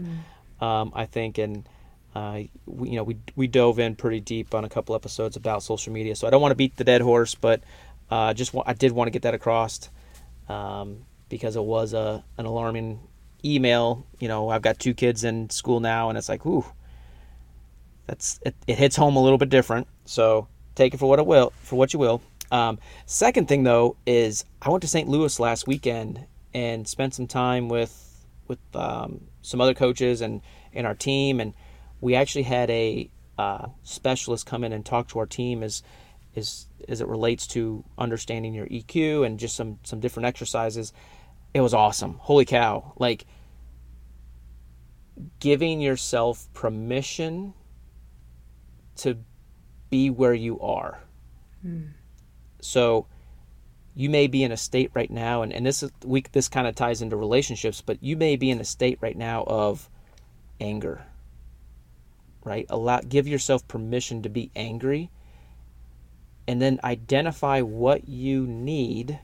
um, 0.61 0.91
I 0.95 1.05
think, 1.05 1.37
and 1.37 1.67
uh, 2.15 2.43
we, 2.65 2.91
you 2.91 2.95
know 2.95 3.03
we 3.03 3.17
we 3.35 3.47
dove 3.47 3.79
in 3.79 3.95
pretty 3.95 4.21
deep 4.21 4.55
on 4.55 4.63
a 4.63 4.69
couple 4.69 4.95
episodes 4.95 5.35
about 5.35 5.61
social 5.61 5.91
media. 5.91 6.15
So 6.15 6.25
I 6.25 6.29
don't 6.29 6.41
want 6.41 6.51
to 6.51 6.55
beat 6.55 6.77
the 6.77 6.85
dead 6.85 7.01
horse, 7.01 7.35
but 7.35 7.61
uh, 8.09 8.33
just 8.33 8.53
wa- 8.53 8.63
I 8.65 8.73
did 8.73 8.93
want 8.93 9.07
to 9.07 9.11
get 9.11 9.23
that 9.23 9.33
across 9.33 9.89
um, 10.47 11.05
because 11.27 11.57
it 11.57 11.63
was 11.63 11.93
a 11.93 12.23
an 12.37 12.45
alarming 12.45 13.01
email. 13.43 14.05
You 14.19 14.27
know, 14.27 14.49
I've 14.49 14.61
got 14.61 14.79
two 14.79 14.93
kids 14.93 15.23
in 15.23 15.49
school 15.49 15.79
now, 15.79 16.09
and 16.09 16.17
it's 16.17 16.29
like, 16.29 16.45
ooh, 16.45 16.65
that's 18.05 18.39
it, 18.45 18.55
it 18.67 18.77
hits 18.77 18.95
home 18.95 19.15
a 19.15 19.21
little 19.21 19.37
bit 19.37 19.49
different. 19.49 19.87
So 20.05 20.47
take 20.75 20.93
it 20.93 20.97
for 20.97 21.07
what 21.07 21.19
it 21.19 21.25
will, 21.25 21.53
for 21.61 21.75
what 21.75 21.93
you 21.93 21.99
will. 21.99 22.21
Um, 22.51 22.79
second 23.05 23.47
thing 23.47 23.63
though 23.63 23.95
is 24.05 24.45
I 24.61 24.69
went 24.69 24.81
to 24.81 24.87
St. 24.87 25.07
Louis 25.07 25.39
last 25.39 25.67
weekend 25.67 26.25
and 26.53 26.87
spent 26.87 27.13
some 27.13 27.27
time 27.27 27.69
with 27.69 28.25
with 28.47 28.59
um, 28.73 29.21
some 29.41 29.61
other 29.61 29.73
coaches 29.73 30.21
and 30.21 30.41
and 30.73 30.87
our 30.87 30.95
team, 30.95 31.39
and 31.39 31.53
we 32.01 32.15
actually 32.15 32.43
had 32.43 32.69
a 32.69 33.09
uh, 33.37 33.67
specialist 33.83 34.45
come 34.45 34.63
in 34.63 34.73
and 34.73 34.85
talk 34.85 35.07
to 35.09 35.19
our 35.19 35.25
team 35.25 35.63
as 35.63 35.83
as 36.35 36.67
as 36.87 37.01
it 37.01 37.07
relates 37.07 37.47
to 37.47 37.83
understanding 37.97 38.53
your 38.53 38.67
EQ 38.67 39.25
and 39.25 39.39
just 39.39 39.55
some 39.55 39.79
some 39.83 39.99
different 39.99 40.25
exercises. 40.25 40.91
It 41.53 41.61
was 41.61 41.73
awesome. 41.73 42.15
Holy 42.19 42.45
cow! 42.45 42.93
Like 42.97 43.25
giving 45.39 45.81
yourself 45.81 46.47
permission 46.53 47.53
to 48.97 49.17
be 49.89 50.09
where 50.09 50.33
you 50.33 50.59
are. 50.59 50.99
Hmm. 51.61 51.87
So 52.61 53.07
you 53.95 54.09
may 54.09 54.27
be 54.27 54.43
in 54.43 54.51
a 54.51 54.57
state 54.57 54.91
right 54.93 55.09
now, 55.09 55.41
and, 55.41 55.51
and 55.51 55.65
this 55.65 55.83
is 55.83 55.91
we 56.05 56.23
this 56.31 56.47
kind 56.47 56.67
of 56.67 56.75
ties 56.75 57.01
into 57.01 57.17
relationships, 57.17 57.81
but 57.81 58.03
you 58.03 58.15
may 58.15 58.35
be 58.35 58.49
in 58.49 58.59
a 58.59 58.65
state 58.65 58.99
right 59.01 59.17
now 59.17 59.43
of 59.47 59.89
anger. 60.59 61.05
Right? 62.43 62.65
Allow 62.69 63.01
give 63.01 63.27
yourself 63.27 63.67
permission 63.67 64.21
to 64.21 64.29
be 64.29 64.51
angry 64.55 65.11
and 66.47 66.61
then 66.61 66.79
identify 66.83 67.61
what 67.61 68.07
you 68.07 68.47
need 68.47 69.19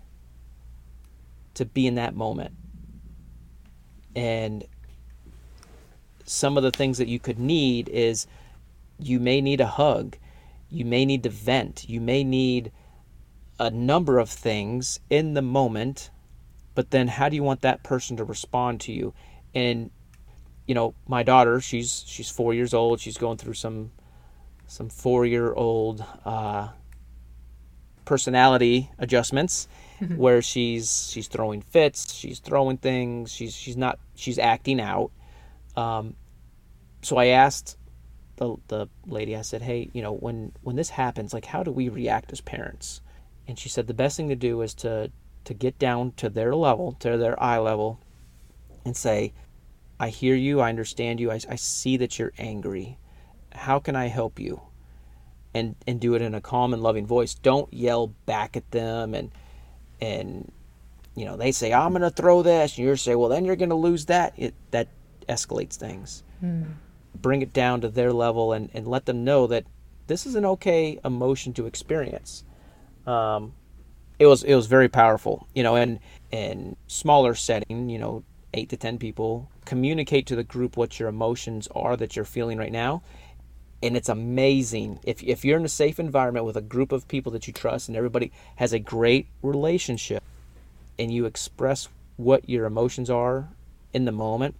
to 1.56 1.66
be 1.66 1.88
in 1.88 1.96
that 1.96 2.16
moment. 2.16 2.54
And 4.16 4.66
some 6.26 6.58
of 6.58 6.64
the 6.64 6.72
things 6.72 6.98
that 6.98 7.08
you 7.08 7.20
could 7.20 7.40
need 7.40 7.90
is 7.90 8.28
you 9.00 9.20
may 9.20 9.42
need 9.42 9.62
a 9.62 9.68
hug, 9.68 10.18
you 10.70 10.86
may 10.86 11.06
need 11.06 11.24
to 11.24 11.30
vent, 11.30 11.90
you 11.90 12.00
may 12.00 12.24
need 12.24 12.72
a 13.60 13.70
number 13.70 14.20
of 14.20 14.30
things 14.30 15.00
in 15.10 15.34
the 15.34 15.42
moment, 15.42 16.10
but 16.74 16.92
then 16.92 17.08
how 17.08 17.30
do 17.30 17.36
you 17.36 17.44
want 17.44 17.62
that 17.62 17.84
person 17.84 18.18
to 18.18 18.24
respond 18.24 18.82
to 18.82 18.92
you? 18.92 19.14
And 19.54 19.92
you 20.68 20.74
know, 20.74 20.96
my 21.08 21.24
daughter, 21.24 21.62
she's 21.62 22.04
she's 22.08 22.30
four 22.30 22.54
years 22.54 22.74
old. 22.74 23.00
She's 23.00 23.18
going 23.18 23.38
through 23.38 23.54
some 23.54 23.92
some 24.68 24.90
four 24.90 25.26
year 25.26 25.54
old 25.54 26.04
uh, 26.26 26.70
personality 28.04 28.90
adjustments. 28.98 29.68
where 30.16 30.42
she's 30.42 31.10
she's 31.12 31.28
throwing 31.28 31.62
fits, 31.62 32.14
she's 32.14 32.40
throwing 32.40 32.78
things, 32.78 33.32
she's 33.32 33.56
she's 33.56 33.78
not 33.78 34.00
she's 34.16 34.40
acting 34.40 34.80
out. 34.80 35.12
Um, 35.76 36.16
so 37.02 37.18
I 37.18 37.28
asked 37.28 37.78
the 38.38 38.56
the 38.68 38.88
lady, 39.06 39.36
I 39.36 39.42
said, 39.42 39.62
"Hey, 39.62 39.90
you 39.94 40.02
know, 40.02 40.14
when 40.14 40.52
when 40.62 40.76
this 40.76 40.90
happens, 40.90 41.34
like, 41.34 41.46
how 41.46 41.64
do 41.64 41.72
we 41.72 41.90
react 41.90 42.32
as 42.32 42.42
parents?" 42.42 43.02
And 43.48 43.58
she 43.58 43.70
said 43.70 43.88
the 43.88 43.94
best 43.94 44.18
thing 44.18 44.30
to 44.30 44.36
do 44.36 44.62
is 44.62 44.74
to 44.76 45.12
to 45.46 45.54
get 45.54 45.78
down 45.78 46.12
to 46.14 46.30
their 46.30 46.56
level, 46.56 46.94
to 46.94 47.18
their 47.18 47.42
eye 47.42 47.60
level, 47.60 48.00
and 48.84 48.98
say, 48.98 49.34
"I 50.00 50.10
hear 50.10 50.36
you, 50.36 50.60
I 50.60 50.70
understand 50.70 51.20
you, 51.20 51.32
I, 51.32 51.40
I 51.50 51.56
see 51.56 51.98
that 51.98 52.20
you're 52.20 52.34
angry. 52.38 52.98
How 53.52 53.80
can 53.80 53.96
I 53.96 54.08
help 54.08 54.40
you?" 54.40 54.62
And 55.54 55.76
and 55.88 56.02
do 56.02 56.16
it 56.16 56.22
in 56.22 56.36
a 56.36 56.42
calm 56.42 56.74
and 56.74 56.84
loving 56.84 57.06
voice. 57.06 57.36
Don't 57.36 57.74
yell 57.74 58.08
back 58.26 58.58
at 58.58 58.72
them 58.72 59.14
and 59.14 59.32
and 60.02 60.52
you 61.16 61.26
know 61.26 61.38
they 61.38 61.52
say 61.52 61.74
I'm 61.74 61.92
going 61.92 62.02
to 62.02 62.10
throw 62.10 62.42
this, 62.42 62.78
and 62.78 62.86
you're 62.86 62.98
say, 62.98 63.16
"Well, 63.16 63.30
then 63.30 63.46
you're 63.46 63.56
going 63.56 63.70
to 63.70 63.76
lose 63.76 64.06
that." 64.06 64.34
It 64.38 64.54
that 64.72 64.90
escalates 65.28 65.76
things. 65.76 66.24
Mm 66.44 66.76
bring 67.22 67.42
it 67.42 67.54
down 67.54 67.82
to 67.82 67.90
their 67.90 68.14
level 68.14 68.54
and, 68.54 68.70
and 68.74 68.88
let 68.88 69.06
them 69.06 69.24
know 69.24 69.48
that 69.48 69.66
this 70.08 70.26
is 70.26 70.36
an 70.36 70.46
okay 70.46 71.00
emotion 71.04 71.54
to 71.54 71.66
experience. 71.66 72.44
Um, 73.08 73.54
it 74.20 74.28
was 74.28 74.44
it 74.44 74.56
was 74.56 74.68
very 74.68 74.88
powerful, 74.88 75.48
you 75.54 75.64
know, 75.64 75.76
and 75.76 76.00
in 76.32 76.76
smaller 76.88 77.36
setting, 77.36 77.90
you 77.90 78.00
know, 78.00 78.24
eight 78.54 78.70
to 78.70 78.78
ten 78.78 78.98
people, 78.98 79.50
communicate 79.66 80.28
to 80.28 80.36
the 80.36 80.44
group 80.44 80.78
what 80.78 81.00
your 81.00 81.10
emotions 81.10 81.68
are 81.76 81.98
that 81.98 82.16
you're 82.16 82.26
feeling 82.26 82.58
right 82.58 82.72
now. 82.72 83.02
And 83.86 83.96
it's 83.96 84.10
amazing 84.10 85.00
if 85.04 85.22
if 85.22 85.46
you're 85.46 85.60
in 85.60 85.66
a 85.66 85.70
safe 85.70 86.00
environment 86.00 86.46
with 86.46 86.58
a 86.58 86.62
group 86.62 86.92
of 86.92 87.08
people 87.08 87.32
that 87.34 87.46
you 87.46 87.54
trust 87.54 87.88
and 87.88 87.96
everybody 87.96 88.32
has 88.56 88.74
a 88.74 88.80
great 88.80 89.28
relationship 89.42 90.24
and 90.98 91.14
you 91.14 91.26
express 91.26 91.88
what 92.18 92.50
your 92.50 92.66
emotions 92.66 93.10
are 93.10 93.50
in 93.94 94.06
the 94.06 94.12
moment 94.12 94.56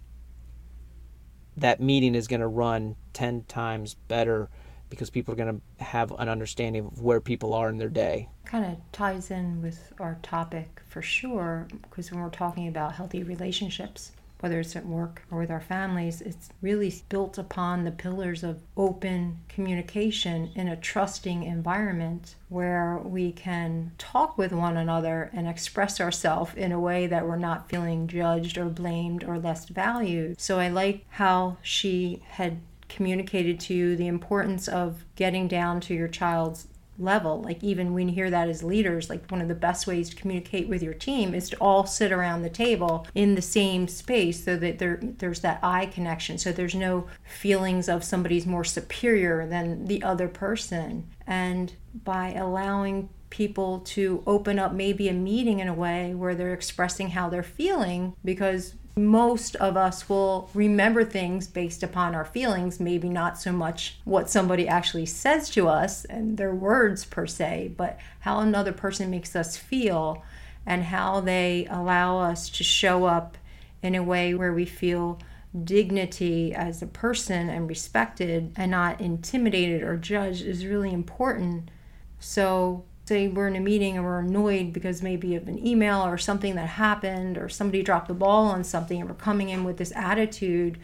that 1.56 1.80
meeting 1.80 2.14
is 2.14 2.28
going 2.28 2.40
to 2.40 2.46
run 2.46 2.96
10 3.14 3.44
times 3.44 3.94
better 4.08 4.48
because 4.90 5.10
people 5.10 5.32
are 5.32 5.36
going 5.36 5.60
to 5.78 5.84
have 5.84 6.12
an 6.12 6.28
understanding 6.28 6.86
of 6.86 7.00
where 7.00 7.20
people 7.20 7.54
are 7.54 7.68
in 7.68 7.78
their 7.78 7.88
day. 7.88 8.28
Kind 8.44 8.64
of 8.64 8.76
ties 8.92 9.30
in 9.30 9.60
with 9.62 9.92
our 9.98 10.18
topic 10.22 10.80
for 10.86 11.02
sure, 11.02 11.66
because 11.82 12.10
when 12.12 12.22
we're 12.22 12.30
talking 12.30 12.68
about 12.68 12.92
healthy 12.92 13.22
relationships, 13.24 14.12
whether 14.40 14.60
it's 14.60 14.76
at 14.76 14.86
work 14.86 15.22
or 15.30 15.38
with 15.38 15.50
our 15.50 15.60
families, 15.60 16.20
it's 16.20 16.50
really 16.60 16.92
built 17.08 17.38
upon 17.38 17.84
the 17.84 17.90
pillars 17.90 18.42
of 18.42 18.62
open 18.76 19.38
communication 19.48 20.50
in 20.54 20.68
a 20.68 20.76
trusting 20.76 21.42
environment 21.42 22.34
where 22.48 22.98
we 22.98 23.32
can 23.32 23.92
talk 23.98 24.36
with 24.36 24.52
one 24.52 24.76
another 24.76 25.30
and 25.32 25.48
express 25.48 26.00
ourselves 26.00 26.52
in 26.54 26.72
a 26.72 26.80
way 26.80 27.06
that 27.06 27.26
we're 27.26 27.36
not 27.36 27.68
feeling 27.68 28.06
judged 28.06 28.58
or 28.58 28.66
blamed 28.66 29.24
or 29.24 29.38
less 29.38 29.66
valued. 29.68 30.40
So 30.40 30.58
I 30.58 30.68
like 30.68 31.04
how 31.10 31.56
she 31.62 32.22
had 32.28 32.60
communicated 32.88 33.58
to 33.58 33.74
you 33.74 33.96
the 33.96 34.06
importance 34.06 34.68
of 34.68 35.04
getting 35.16 35.48
down 35.48 35.80
to 35.80 35.94
your 35.94 36.08
child's 36.08 36.68
level. 36.98 37.42
Like 37.42 37.62
even 37.62 37.94
when 37.94 38.08
you 38.08 38.14
hear 38.14 38.30
that 38.30 38.48
as 38.48 38.62
leaders 38.62 39.10
like 39.10 39.30
one 39.30 39.40
of 39.40 39.48
the 39.48 39.54
best 39.54 39.86
ways 39.86 40.10
to 40.10 40.16
communicate 40.16 40.68
with 40.68 40.82
your 40.82 40.94
team 40.94 41.34
is 41.34 41.50
to 41.50 41.56
all 41.56 41.86
sit 41.86 42.12
around 42.12 42.42
the 42.42 42.50
table 42.50 43.06
in 43.14 43.34
the 43.34 43.42
same 43.42 43.88
space 43.88 44.44
so 44.44 44.56
that 44.56 44.78
there 44.78 45.00
there's 45.02 45.40
that 45.40 45.60
eye 45.62 45.86
connection. 45.86 46.38
So 46.38 46.52
there's 46.52 46.74
no 46.74 47.06
feelings 47.24 47.88
of 47.88 48.04
somebody's 48.04 48.46
more 48.46 48.64
superior 48.64 49.46
than 49.46 49.86
the 49.86 50.02
other 50.02 50.28
person. 50.28 51.08
And 51.26 51.72
by 52.04 52.32
allowing 52.32 53.08
people 53.30 53.80
to 53.80 54.22
open 54.26 54.58
up 54.58 54.72
maybe 54.72 55.08
a 55.08 55.12
meeting 55.12 55.58
in 55.58 55.68
a 55.68 55.74
way 55.74 56.14
where 56.14 56.34
they're 56.34 56.54
expressing 56.54 57.10
how 57.10 57.28
they're 57.28 57.42
feeling 57.42 58.14
because 58.24 58.74
most 58.98 59.56
of 59.56 59.76
us 59.76 60.08
will 60.08 60.48
remember 60.54 61.04
things 61.04 61.46
based 61.46 61.82
upon 61.82 62.14
our 62.14 62.24
feelings, 62.24 62.80
maybe 62.80 63.10
not 63.10 63.38
so 63.38 63.52
much 63.52 63.98
what 64.04 64.30
somebody 64.30 64.66
actually 64.66 65.04
says 65.04 65.50
to 65.50 65.68
us 65.68 66.06
and 66.06 66.38
their 66.38 66.54
words 66.54 67.04
per 67.04 67.26
se, 67.26 67.72
but 67.76 67.98
how 68.20 68.40
another 68.40 68.72
person 68.72 69.10
makes 69.10 69.36
us 69.36 69.56
feel 69.56 70.24
and 70.64 70.84
how 70.84 71.20
they 71.20 71.66
allow 71.70 72.18
us 72.18 72.48
to 72.48 72.64
show 72.64 73.04
up 73.04 73.36
in 73.82 73.94
a 73.94 74.02
way 74.02 74.34
where 74.34 74.54
we 74.54 74.64
feel 74.64 75.18
dignity 75.64 76.54
as 76.54 76.80
a 76.80 76.86
person 76.86 77.50
and 77.50 77.68
respected 77.68 78.50
and 78.56 78.70
not 78.70 79.00
intimidated 79.00 79.82
or 79.82 79.96
judged 79.98 80.42
is 80.42 80.64
really 80.64 80.92
important. 80.92 81.70
So, 82.18 82.84
say 83.06 83.28
we're 83.28 83.48
in 83.48 83.56
a 83.56 83.60
meeting 83.60 83.96
and 83.96 84.04
we're 84.04 84.18
annoyed 84.18 84.72
because 84.72 85.02
maybe 85.02 85.36
of 85.36 85.48
an 85.48 85.64
email 85.64 86.02
or 86.02 86.18
something 86.18 86.56
that 86.56 86.68
happened 86.68 87.38
or 87.38 87.48
somebody 87.48 87.82
dropped 87.82 88.08
the 88.08 88.14
ball 88.14 88.46
on 88.46 88.64
something 88.64 89.00
and 89.00 89.08
we're 89.08 89.16
coming 89.16 89.48
in 89.48 89.64
with 89.64 89.76
this 89.76 89.92
attitude, 89.94 90.78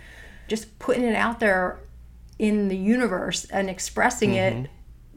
just 0.48 0.78
putting 0.78 1.04
it 1.04 1.16
out 1.16 1.40
there 1.40 1.80
in 2.38 2.68
the 2.68 2.76
universe 2.76 3.44
and 3.46 3.68
expressing 3.68 4.30
mm-hmm. 4.30 4.64
it 4.64 4.70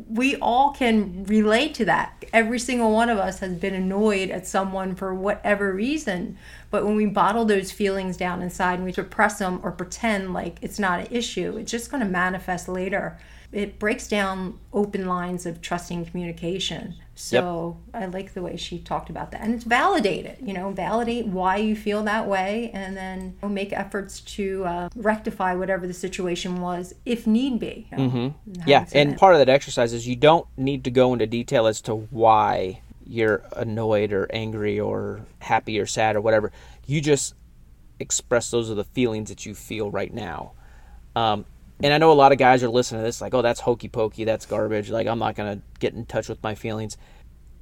we 0.09 0.35
all 0.37 0.71
can 0.71 1.23
relate 1.23 1.73
to 1.75 1.85
that. 1.85 2.25
Every 2.33 2.59
single 2.59 2.91
one 2.91 3.09
of 3.09 3.17
us 3.17 3.39
has 3.39 3.53
been 3.53 3.73
annoyed 3.73 4.29
at 4.29 4.45
someone 4.45 4.93
for 4.95 5.13
whatever 5.13 5.73
reason. 5.73 6.37
But 6.69 6.85
when 6.85 6.95
we 6.95 7.05
bottle 7.05 7.45
those 7.45 7.71
feelings 7.71 8.17
down 8.17 8.41
inside 8.41 8.75
and 8.75 8.83
we 8.83 8.91
suppress 8.91 9.39
them 9.39 9.61
or 9.63 9.71
pretend 9.71 10.33
like 10.33 10.57
it's 10.61 10.79
not 10.79 10.99
an 10.99 11.07
issue, 11.11 11.57
it's 11.57 11.71
just 11.71 11.91
going 11.91 12.03
to 12.03 12.09
manifest 12.09 12.67
later 12.67 13.17
it 13.51 13.79
breaks 13.79 14.07
down 14.07 14.59
open 14.73 15.07
lines 15.07 15.45
of 15.45 15.61
trusting 15.61 16.05
communication. 16.05 16.95
So 17.15 17.77
yep. 17.93 18.03
I 18.03 18.05
like 18.07 18.33
the 18.33 18.41
way 18.41 18.57
she 18.57 18.79
talked 18.79 19.09
about 19.09 19.31
that. 19.31 19.41
And 19.41 19.53
it's 19.53 19.63
validate 19.63 20.25
it, 20.25 20.39
you 20.41 20.53
know, 20.53 20.71
validate 20.71 21.27
why 21.27 21.57
you 21.57 21.75
feel 21.75 22.03
that 22.03 22.27
way 22.27 22.71
and 22.73 22.95
then 22.95 23.37
make 23.47 23.71
efforts 23.71 24.19
to 24.21 24.65
uh, 24.65 24.89
rectify 24.95 25.55
whatever 25.55 25.87
the 25.87 25.93
situation 25.93 26.59
was 26.59 26.93
if 27.05 27.25
need 27.25 27.59
be. 27.59 27.87
You 27.91 27.97
know, 27.97 28.09
mm-hmm. 28.09 28.61
Yeah. 28.65 28.85
And 28.93 29.17
part 29.17 29.33
of 29.33 29.39
that 29.39 29.49
exercise 29.49 29.93
is 29.93 30.05
you 30.05 30.17
don't 30.17 30.45
need 30.57 30.83
to 30.83 30.91
go 30.91 31.13
into 31.13 31.25
detail 31.25 31.67
as 31.67 31.79
to 31.81 31.95
why 31.95 32.81
you're 33.07 33.43
annoyed 33.55 34.11
or 34.11 34.27
angry 34.33 34.79
or 34.79 35.21
happy 35.39 35.79
or 35.79 35.85
sad 35.85 36.17
or 36.17 36.21
whatever. 36.21 36.51
You 36.85 36.99
just 36.99 37.35
express 37.99 38.51
those 38.51 38.69
are 38.69 38.75
the 38.75 38.83
feelings 38.83 39.29
that 39.29 39.45
you 39.45 39.55
feel 39.55 39.89
right 39.89 40.13
now. 40.13 40.51
Um, 41.15 41.45
and 41.83 41.93
I 41.93 41.97
know 41.97 42.11
a 42.11 42.13
lot 42.13 42.31
of 42.31 42.37
guys 42.37 42.63
are 42.63 42.69
listening 42.69 43.01
to 43.01 43.05
this 43.05 43.21
like, 43.21 43.33
oh, 43.33 43.41
that's 43.41 43.59
hokey 43.59 43.89
pokey, 43.89 44.23
that's 44.23 44.45
garbage. 44.45 44.89
Like, 44.89 45.07
I'm 45.07 45.19
not 45.19 45.35
going 45.35 45.57
to 45.57 45.63
get 45.79 45.93
in 45.93 46.05
touch 46.05 46.29
with 46.29 46.41
my 46.41 46.55
feelings. 46.55 46.97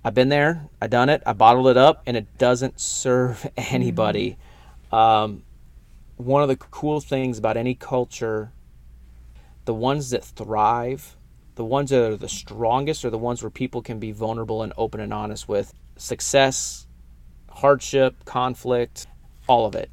I've 0.03 0.13
been 0.13 0.29
there, 0.29 0.67
I 0.81 0.87
done 0.87 1.09
it, 1.09 1.23
I 1.25 1.33
bottled 1.33 1.67
it 1.67 1.77
up, 1.77 2.03
and 2.05 2.17
it 2.17 2.37
doesn't 2.37 2.79
serve 2.79 3.47
anybody. 3.57 4.37
Um, 4.91 5.43
one 6.17 6.43
of 6.43 6.49
the 6.49 6.57
cool 6.57 6.99
things 6.99 7.37
about 7.37 7.57
any 7.57 7.73
culture, 7.73 8.51
the 9.65 9.73
ones 9.73 10.11
that 10.11 10.23
thrive, 10.23 11.17
the 11.55 11.65
ones 11.65 11.89
that 11.89 12.03
are 12.03 12.17
the 12.17 12.29
strongest, 12.29 13.05
are 13.05 13.09
the 13.09 13.17
ones 13.17 13.41
where 13.41 13.49
people 13.49 13.81
can 13.81 13.99
be 13.99 14.11
vulnerable 14.11 14.61
and 14.61 14.73
open 14.77 14.99
and 14.99 15.13
honest 15.13 15.47
with 15.47 15.73
success, 15.95 16.85
hardship, 17.49 18.25
conflict, 18.25 19.07
all 19.47 19.65
of 19.65 19.73
it 19.73 19.89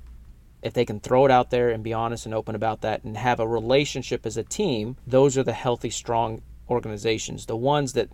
if 0.63 0.73
they 0.73 0.85
can 0.85 1.01
throw 1.01 1.25
it 1.25 1.31
out 1.31 1.51
there 1.51 1.71
and 1.71 1.83
be 1.83 1.93
honest 1.93 2.27
and 2.27 2.35
open 2.35 2.55
about 2.55 2.83
that 2.83 3.03
and 3.05 3.17
have 3.17 3.41
a 3.41 3.49
relationship 3.49 4.27
as 4.27 4.37
a 4.37 4.43
team, 4.43 4.97
those 5.07 5.39
are 5.39 5.43
the 5.43 5.53
healthy, 5.53 5.91
strong 5.91 6.43
organizations. 6.69 7.47
The 7.47 7.57
ones 7.57 7.93
that 7.95 8.09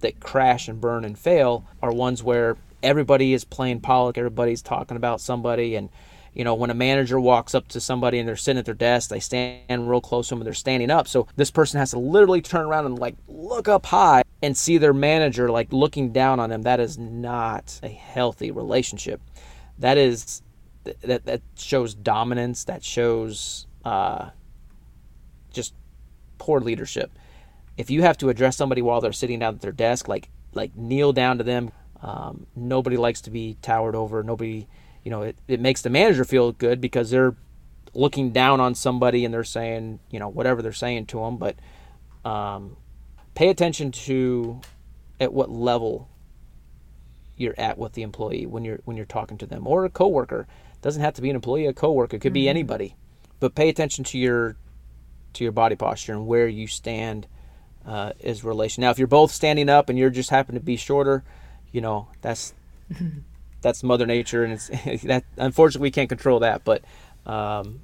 that 0.00 0.18
crash 0.18 0.66
and 0.66 0.80
burn 0.80 1.04
and 1.04 1.16
fail 1.16 1.64
are 1.80 1.92
ones 1.92 2.22
where 2.24 2.56
everybody 2.82 3.32
is 3.32 3.44
playing 3.44 3.80
politics, 3.80 4.18
everybody's 4.18 4.62
talking 4.62 4.96
about 4.96 5.20
somebody 5.20 5.76
and 5.76 5.88
you 6.34 6.44
know, 6.44 6.54
when 6.54 6.70
a 6.70 6.74
manager 6.74 7.20
walks 7.20 7.54
up 7.54 7.68
to 7.68 7.80
somebody 7.80 8.18
and 8.18 8.26
they're 8.26 8.36
sitting 8.36 8.58
at 8.58 8.64
their 8.64 8.74
desk, 8.74 9.10
they 9.10 9.20
stand 9.20 9.88
real 9.88 10.00
close 10.00 10.28
to 10.28 10.34
them 10.34 10.40
and 10.40 10.46
they're 10.46 10.54
standing 10.54 10.90
up. 10.90 11.06
So 11.06 11.28
this 11.36 11.50
person 11.50 11.78
has 11.78 11.90
to 11.90 11.98
literally 11.98 12.40
turn 12.40 12.64
around 12.64 12.86
and 12.86 12.98
like 12.98 13.16
look 13.28 13.68
up 13.68 13.86
high 13.86 14.22
and 14.42 14.56
see 14.56 14.78
their 14.78 14.94
manager 14.94 15.50
like 15.50 15.72
looking 15.72 16.10
down 16.10 16.40
on 16.40 16.48
them. 16.48 16.62
That 16.62 16.80
is 16.80 16.96
not 16.96 17.78
a 17.82 17.88
healthy 17.88 18.50
relationship. 18.50 19.20
That 19.78 19.98
is 19.98 20.42
that 20.84 21.24
that 21.24 21.42
shows 21.56 21.94
dominance. 21.94 22.64
That 22.64 22.84
shows 22.84 23.66
uh, 23.84 24.30
just 25.52 25.74
poor 26.38 26.60
leadership. 26.60 27.10
If 27.76 27.90
you 27.90 28.02
have 28.02 28.18
to 28.18 28.28
address 28.28 28.56
somebody 28.56 28.82
while 28.82 29.00
they're 29.00 29.12
sitting 29.12 29.38
down 29.38 29.54
at 29.54 29.60
their 29.60 29.72
desk, 29.72 30.08
like 30.08 30.28
like 30.54 30.76
kneel 30.76 31.12
down 31.12 31.38
to 31.38 31.44
them. 31.44 31.72
Um, 32.02 32.46
nobody 32.56 32.96
likes 32.96 33.20
to 33.22 33.30
be 33.30 33.56
towered 33.62 33.94
over. 33.94 34.22
Nobody, 34.22 34.66
you 35.04 35.10
know, 35.10 35.22
it, 35.22 35.36
it 35.46 35.60
makes 35.60 35.82
the 35.82 35.90
manager 35.90 36.24
feel 36.24 36.52
good 36.52 36.80
because 36.80 37.10
they're 37.10 37.36
looking 37.94 38.32
down 38.32 38.60
on 38.60 38.74
somebody 38.74 39.24
and 39.24 39.32
they're 39.32 39.44
saying, 39.44 40.00
you 40.10 40.18
know, 40.18 40.28
whatever 40.28 40.62
they're 40.62 40.72
saying 40.72 41.06
to 41.06 41.20
them. 41.20 41.36
But 41.36 41.56
um, 42.24 42.76
pay 43.34 43.48
attention 43.48 43.92
to 43.92 44.60
at 45.20 45.32
what 45.32 45.50
level 45.50 46.08
you're 47.42 47.58
at 47.58 47.76
with 47.76 47.92
the 47.92 48.02
employee 48.02 48.46
when 48.46 48.64
you're 48.64 48.80
when 48.84 48.96
you're 48.96 49.06
talking 49.06 49.36
to 49.38 49.46
them 49.46 49.66
or 49.66 49.84
a 49.84 49.90
coworker 49.90 50.46
doesn't 50.80 51.02
have 51.02 51.14
to 51.14 51.22
be 51.22 51.30
an 51.30 51.36
employee, 51.36 51.66
a 51.66 51.72
coworker, 51.72 52.16
it 52.16 52.20
could 52.20 52.30
mm-hmm. 52.30 52.34
be 52.34 52.48
anybody. 52.48 52.96
but 53.40 53.54
pay 53.54 53.68
attention 53.68 54.04
to 54.04 54.18
your 54.18 54.56
to 55.34 55.44
your 55.44 55.52
body 55.52 55.76
posture 55.76 56.12
and 56.12 56.26
where 56.26 56.46
you 56.46 56.66
stand 56.66 57.26
uh, 57.86 58.12
is 58.20 58.44
relation. 58.44 58.82
Now, 58.82 58.90
if 58.90 58.98
you're 58.98 59.08
both 59.08 59.32
standing 59.32 59.68
up 59.68 59.88
and 59.88 59.98
you're 59.98 60.10
just 60.10 60.30
happen 60.30 60.54
to 60.54 60.60
be 60.60 60.76
shorter, 60.76 61.24
you 61.70 61.80
know 61.80 62.08
that's 62.20 62.54
that's 63.62 63.82
Mother 63.82 64.06
Nature, 64.06 64.44
and 64.44 64.52
it's 64.52 65.02
that 65.04 65.24
unfortunately 65.36 65.86
we 65.86 65.90
can't 65.90 66.08
control 66.08 66.40
that. 66.40 66.64
But 66.64 66.82
um, 67.26 67.80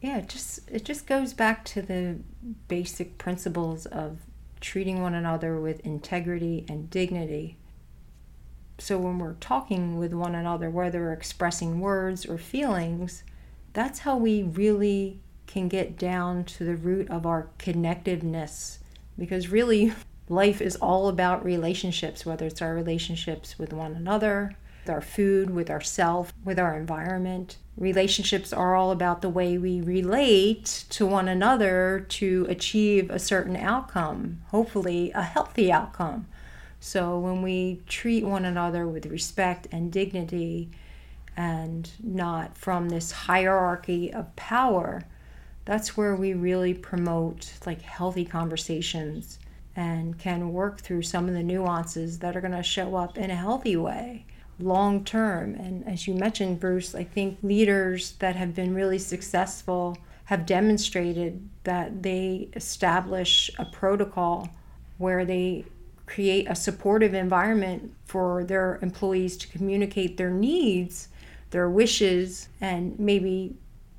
yeah, 0.00 0.18
it 0.18 0.28
just 0.28 0.60
it 0.70 0.84
just 0.84 1.06
goes 1.06 1.32
back 1.32 1.64
to 1.66 1.82
the 1.82 2.18
basic 2.68 3.16
principles 3.18 3.86
of 3.86 4.18
treating 4.60 5.02
one 5.02 5.14
another 5.14 5.60
with 5.60 5.80
integrity 5.80 6.64
and 6.68 6.90
dignity. 6.90 7.56
So 8.78 8.98
when 8.98 9.18
we're 9.18 9.34
talking 9.34 9.98
with 9.98 10.12
one 10.12 10.34
another, 10.34 10.68
whether 10.68 11.00
we're 11.00 11.12
expressing 11.12 11.80
words 11.80 12.26
or 12.26 12.38
feelings, 12.38 13.22
that's 13.72 14.00
how 14.00 14.16
we 14.16 14.42
really 14.42 15.20
can 15.46 15.68
get 15.68 15.96
down 15.96 16.44
to 16.44 16.64
the 16.64 16.76
root 16.76 17.08
of 17.10 17.26
our 17.26 17.48
connectiveness. 17.58 18.78
Because 19.18 19.48
really, 19.48 19.92
life 20.28 20.60
is 20.60 20.76
all 20.76 21.08
about 21.08 21.44
relationships, 21.44 22.26
whether 22.26 22.46
it's 22.46 22.62
our 22.62 22.74
relationships 22.74 23.58
with 23.58 23.72
one 23.72 23.94
another, 23.94 24.56
with 24.82 24.90
our 24.90 25.00
food, 25.00 25.50
with 25.50 25.70
ourself, 25.70 26.32
with 26.44 26.58
our 26.58 26.76
environment. 26.76 27.58
Relationships 27.76 28.52
are 28.52 28.74
all 28.74 28.90
about 28.90 29.22
the 29.22 29.28
way 29.28 29.58
we 29.58 29.80
relate 29.80 30.84
to 30.90 31.06
one 31.06 31.28
another 31.28 32.06
to 32.08 32.46
achieve 32.48 33.10
a 33.10 33.18
certain 33.18 33.56
outcome, 33.56 34.40
hopefully 34.48 35.10
a 35.14 35.22
healthy 35.22 35.70
outcome. 35.72 36.26
So 36.84 37.18
when 37.18 37.40
we 37.40 37.80
treat 37.88 38.26
one 38.26 38.44
another 38.44 38.86
with 38.86 39.06
respect 39.06 39.68
and 39.72 39.90
dignity 39.90 40.68
and 41.34 41.90
not 42.02 42.58
from 42.58 42.90
this 42.90 43.10
hierarchy 43.10 44.12
of 44.12 44.36
power, 44.36 45.04
that's 45.64 45.96
where 45.96 46.14
we 46.14 46.34
really 46.34 46.74
promote 46.74 47.54
like 47.64 47.80
healthy 47.80 48.26
conversations 48.26 49.38
and 49.74 50.18
can 50.18 50.52
work 50.52 50.78
through 50.78 51.00
some 51.04 51.26
of 51.26 51.32
the 51.32 51.42
nuances 51.42 52.18
that 52.18 52.36
are 52.36 52.42
going 52.42 52.52
to 52.52 52.62
show 52.62 52.96
up 52.96 53.16
in 53.16 53.30
a 53.30 53.34
healthy 53.34 53.76
way 53.76 54.26
long 54.60 55.04
term. 55.04 55.54
And 55.54 55.88
as 55.88 56.06
you 56.06 56.12
mentioned, 56.12 56.60
Bruce, 56.60 56.94
I 56.94 57.04
think 57.04 57.38
leaders 57.42 58.12
that 58.18 58.36
have 58.36 58.54
been 58.54 58.74
really 58.74 58.98
successful 58.98 59.96
have 60.24 60.44
demonstrated 60.44 61.48
that 61.64 62.02
they 62.02 62.50
establish 62.52 63.50
a 63.58 63.64
protocol 63.64 64.50
where 64.98 65.24
they 65.24 65.64
create 66.06 66.46
a 66.48 66.54
supportive 66.54 67.14
environment 67.14 67.92
for 68.04 68.44
their 68.44 68.78
employees 68.82 69.36
to 69.38 69.48
communicate 69.48 70.16
their 70.16 70.30
needs, 70.30 71.08
their 71.50 71.68
wishes, 71.68 72.48
and 72.60 72.98
maybe 72.98 73.56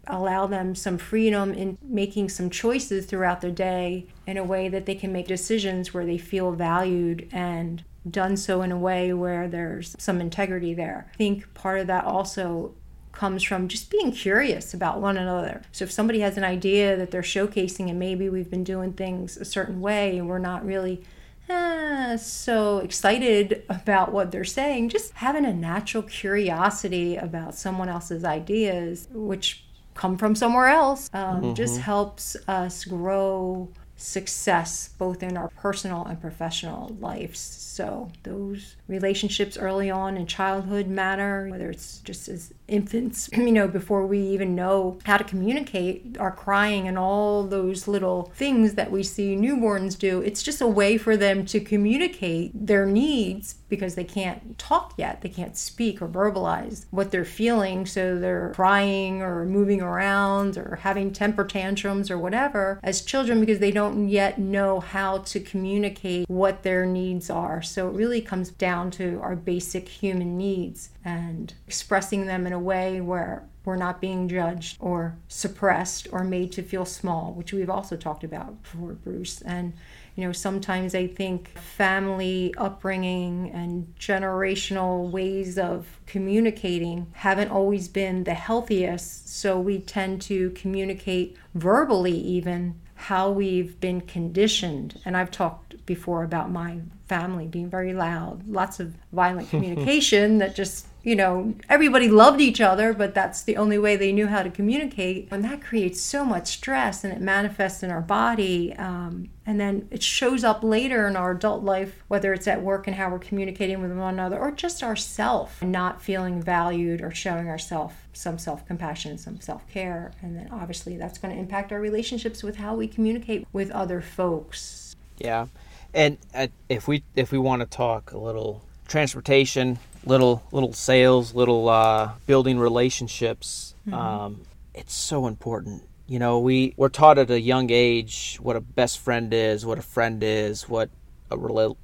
allow 0.08 0.46
them 0.46 0.76
some 0.76 0.98
freedom 0.98 1.54
in 1.54 1.78
making 1.82 2.30
some 2.30 2.50
choices 2.50 3.06
throughout 3.06 3.42
their 3.42 3.52
day 3.52 4.06
in 4.28 4.38
a 4.38 4.44
way 4.44 4.70
that 4.70 4.86
they 4.86 4.96
can 4.96 5.12
make 5.12 5.28
decisions 5.28 5.94
where 5.94 6.06
they 6.06 6.18
feel 6.18 6.52
valued 6.52 7.28
and 7.32 7.84
done 8.10 8.38
so 8.38 8.62
in 8.62 8.72
a 8.72 8.78
way 8.78 9.12
where 9.14 9.48
there's 9.48 9.96
some 9.98 10.22
integrity 10.22 10.74
there. 10.74 11.08
I 11.14 11.18
think 11.18 11.52
part 11.56 11.80
of 11.80 11.88
that 11.88 12.06
also 12.06 12.76
comes 13.12 13.44
from 13.44 13.68
just 13.68 13.90
being 13.90 14.12
curious 14.12 14.74
about 14.74 15.02
one 15.02 15.18
another. 15.18 15.64
So 15.72 15.86
if 15.86 15.92
somebody 15.92 16.20
has 16.20 16.38
an 16.38 16.44
idea 16.44 16.96
that 16.98 17.12
they're 17.12 17.22
showcasing 17.22 17.90
and 17.90 17.98
maybe 17.98 18.30
we've 18.30 18.50
been 18.50 18.64
doing 18.64 18.94
things 18.94 19.38
a 19.38 19.46
certain 19.46 19.82
way 19.82 20.18
and 20.18 20.28
we're 20.28 20.38
not 20.38 20.66
really 20.66 21.02
eh, 21.50 22.18
so 22.18 22.80
excited 22.80 23.64
about 23.70 24.12
what 24.12 24.32
they're 24.32 24.44
saying, 24.44 24.90
just 24.90 25.14
having 25.14 25.46
a 25.46 25.54
natural 25.54 26.04
curiosity 26.04 27.16
about 27.16 27.56
someone 27.56 27.90
else's 27.90 28.24
ideas, 28.24 29.08
which 29.12 29.66
come 29.94 30.18
from 30.18 30.36
somewhere 30.36 30.68
else, 30.68 31.10
um, 31.14 31.42
mm-hmm. 31.42 31.54
just 31.54 31.80
helps 31.80 32.36
us 32.48 32.84
grow 32.84 33.70
success 33.98 34.90
both 34.98 35.24
in 35.24 35.38
our 35.38 35.50
personal 35.50 36.06
and 36.06 36.20
professional 36.20 36.96
lives. 37.00 37.40
So, 37.40 38.12
those 38.24 38.76
relationships 38.88 39.58
early 39.58 39.90
on 39.90 40.18
in 40.18 40.28
childhood 40.28 40.88
matter, 40.88 41.48
whether 41.50 41.70
it's 41.70 42.00
just 42.00 42.28
as 42.28 42.54
infants, 42.68 43.30
you 43.34 43.52
know, 43.52 43.68
before 43.68 44.06
we 44.06 44.20
even 44.20 44.56
know 44.56 45.00
how 45.04 45.18
to 45.18 45.24
communicate, 45.24 46.18
our 46.20 46.32
crying 46.32 46.88
and 46.88 46.98
all 46.98 47.44
those 47.44 47.88
little 47.88 48.32
things 48.36 48.74
that 48.76 48.92
we 48.92 49.04
see 49.04 49.36
newborns 49.36 49.98
do. 49.98 50.22
It's 50.22 50.44
just 50.44 50.62
a 50.62 50.68
way 50.68 50.98
for 50.98 51.18
them 51.18 51.46
to 51.48 51.60
communicate 51.60 52.52
their 52.54 52.86
needs 52.86 53.56
because 53.70 53.96
they 53.96 54.04
can't 54.04 54.58
talk 54.58 54.94
yet. 54.98 55.22
They 55.22 55.30
can't 55.30 55.58
speak 55.58 56.02
or 56.02 56.08
verbalize 56.08 56.86
what 56.92 57.12
they're 57.12 57.26
feeling. 57.26 57.86
So 57.86 58.18
they're 58.18 58.52
crying 58.56 59.22
or 59.22 59.46
moving 59.46 59.82
around 59.82 60.58
or 60.58 60.80
having 60.82 61.12
temper 61.12 61.46
tantrums 61.46 62.12
or 62.12 62.18
whatever 62.18 62.80
as 62.84 63.02
children 63.02 63.40
because 63.40 63.60
they 63.60 63.72
don't 63.72 64.08
yet 64.08 64.38
know 64.38 64.80
how 64.80 65.20
to 65.20 65.40
communicate 65.40 66.30
what 66.30 66.64
their 66.64 66.86
needs 66.86 67.30
are. 67.30 67.62
So 67.62 67.90
it 67.90 67.96
really 67.96 68.22
comes 68.22 68.50
down 68.52 68.92
to 68.92 69.20
our 69.22 69.36
basic 69.36 69.90
human 69.90 70.38
needs 70.38 70.90
and 71.04 71.54
expressing 71.68 72.26
them 72.26 72.48
in 72.48 72.54
a 72.56 72.60
way 72.60 73.00
where 73.02 73.48
we're 73.66 73.76
not 73.76 74.00
being 74.00 74.28
judged 74.28 74.78
or 74.80 75.18
suppressed 75.28 76.08
or 76.12 76.24
made 76.24 76.52
to 76.54 76.62
feel 76.62 76.86
small, 76.86 77.34
which 77.34 77.52
we've 77.52 77.70
also 77.70 77.96
talked 77.96 78.24
about 78.24 78.62
before, 78.62 78.94
Bruce. 78.94 79.42
And, 79.42 79.74
you 80.16 80.26
know, 80.26 80.32
sometimes 80.32 80.94
I 80.94 81.08
think 81.08 81.58
family 81.58 82.54
upbringing 82.58 83.50
and 83.52 83.94
generational 84.00 85.10
ways 85.10 85.58
of 85.58 86.00
communicating 86.06 87.08
haven't 87.14 87.50
always 87.50 87.88
been 87.88 88.24
the 88.24 88.36
healthiest. 88.36 89.36
So 89.36 89.60
we 89.60 89.80
tend 89.80 90.22
to 90.24 90.52
communicate 90.52 91.36
verbally, 91.56 92.18
even 92.18 92.80
how 92.96 93.32
we've 93.32 93.80
been 93.80 94.02
conditioned. 94.02 95.00
And 95.06 95.18
I've 95.18 95.32
talked 95.32 95.86
before 95.86 96.24
about 96.24 96.52
my 96.52 96.80
family 97.08 97.48
being 97.48 97.70
very 97.70 97.94
loud, 97.94 98.48
lots 98.48 98.80
of 98.80 98.96
violent 99.12 99.50
communication 99.52 100.38
that 100.38 100.56
just 100.56 100.88
you 101.06 101.16
know, 101.16 101.54
everybody 101.70 102.10
loved 102.10 102.42
each 102.42 102.60
other, 102.60 102.92
but 102.92 103.14
that's 103.14 103.44
the 103.44 103.58
only 103.58 103.78
way 103.78 103.96
they 103.96 104.12
knew 104.12 104.26
how 104.26 104.42
to 104.42 104.50
communicate. 104.50 105.28
And 105.30 105.44
that 105.44 105.62
creates 105.62 106.02
so 106.02 106.26
much 106.26 106.48
stress 106.48 107.04
and 107.04 107.14
it 107.14 107.22
manifests 107.22 107.84
in 107.84 107.92
our 107.92 108.02
body. 108.02 108.74
Um, 108.74 109.30
and 109.46 109.60
then 109.60 109.88
it 109.92 110.02
shows 110.02 110.44
up 110.44 110.64
later 110.64 111.08
in 111.08 111.16
our 111.16 111.30
adult 111.30 111.64
life, 111.64 112.04
whether 112.08 112.34
it's 112.34 112.48
at 112.48 112.64
work 112.64 112.88
and 112.88 112.96
how 112.96 113.12
we're 113.12 113.20
communicating 113.20 113.84
with 113.84 113.92
one 113.92 114.16
another 114.16 114.40
or 114.40 114.50
just 114.50 114.82
ourself, 114.82 115.62
not 115.62 116.02
feeling 116.02 116.42
valued 116.42 117.02
or 117.02 117.12
showing 117.12 117.50
ourselves 117.50 117.94
some 118.14 118.40
self 118.40 118.66
compassion, 118.66 119.20
some 119.20 119.40
self 119.40 119.70
care. 119.70 120.12
And 120.24 120.36
then 120.36 120.50
obviously 120.52 120.98
that's 120.98 121.20
going 121.20 121.36
to 121.36 121.40
impact 121.40 121.72
our 121.72 121.80
relationships 121.80 122.42
with 122.42 122.56
how 122.56 122.76
we 122.76 122.88
communicate 122.88 123.46
with 123.54 123.70
other 123.70 124.02
folks. 124.02 124.96
Yeah. 125.20 125.46
And 125.94 126.18
uh, 126.34 126.48
if 126.68 126.88
we 126.88 127.04
if 127.16 127.32
we 127.32 127.38
want 127.38 127.60
to 127.60 127.68
talk 127.68 128.12
a 128.12 128.18
little 128.18 128.64
transportation, 128.88 129.78
little 130.06 130.44
little 130.52 130.74
sales, 130.74 131.34
little 131.34 131.70
uh, 131.70 132.12
building 132.26 132.60
relationships. 132.60 133.76
Mm-hmm. 133.88 133.94
Um, 133.94 134.42
it's 134.74 134.94
so 134.94 135.28
important. 135.28 135.84
You 136.08 136.20
know, 136.20 136.40
we 136.40 136.74
we're 136.78 136.90
taught 136.90 137.18
at 137.18 137.30
a 137.30 137.40
young 137.40 137.70
age 137.72 138.38
what 138.42 138.56
a 138.56 138.62
best 138.62 139.00
friend 139.00 139.34
is, 139.34 139.66
what 139.66 139.78
a 139.78 139.84
friend 139.84 140.24
is, 140.24 140.70
what 140.70 140.90
a 141.32 141.38
rela- 141.38 141.78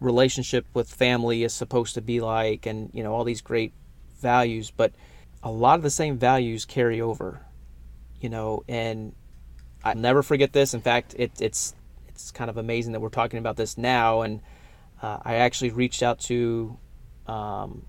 relationship 0.00 0.66
with 0.74 0.88
family 0.88 1.44
is 1.44 1.54
supposed 1.54 1.94
to 1.94 2.02
be 2.02 2.20
like, 2.20 2.66
and 2.66 2.90
you 2.92 3.02
know 3.02 3.14
all 3.14 3.24
these 3.24 3.40
great 3.40 3.72
values. 4.20 4.70
But 4.70 4.92
a 5.42 5.50
lot 5.50 5.76
of 5.76 5.82
the 5.82 5.90
same 5.90 6.18
values 6.18 6.64
carry 6.64 7.00
over. 7.00 7.40
You 8.20 8.30
know, 8.30 8.64
and 8.68 9.14
I'll 9.82 9.94
never 9.94 10.22
forget 10.22 10.52
this. 10.52 10.72
In 10.72 10.80
fact, 10.80 11.14
it, 11.18 11.32
it's 11.40 11.74
it's 12.08 12.30
kind 12.30 12.48
of 12.48 12.56
amazing 12.56 12.92
that 12.92 13.00
we're 13.00 13.08
talking 13.08 13.38
about 13.38 13.56
this 13.56 13.76
now 13.76 14.22
and 14.22 14.40
uh, 15.04 15.18
I 15.22 15.34
actually 15.36 15.70
reached 15.70 16.02
out 16.02 16.18
to 16.20 16.78
um, 17.26 17.84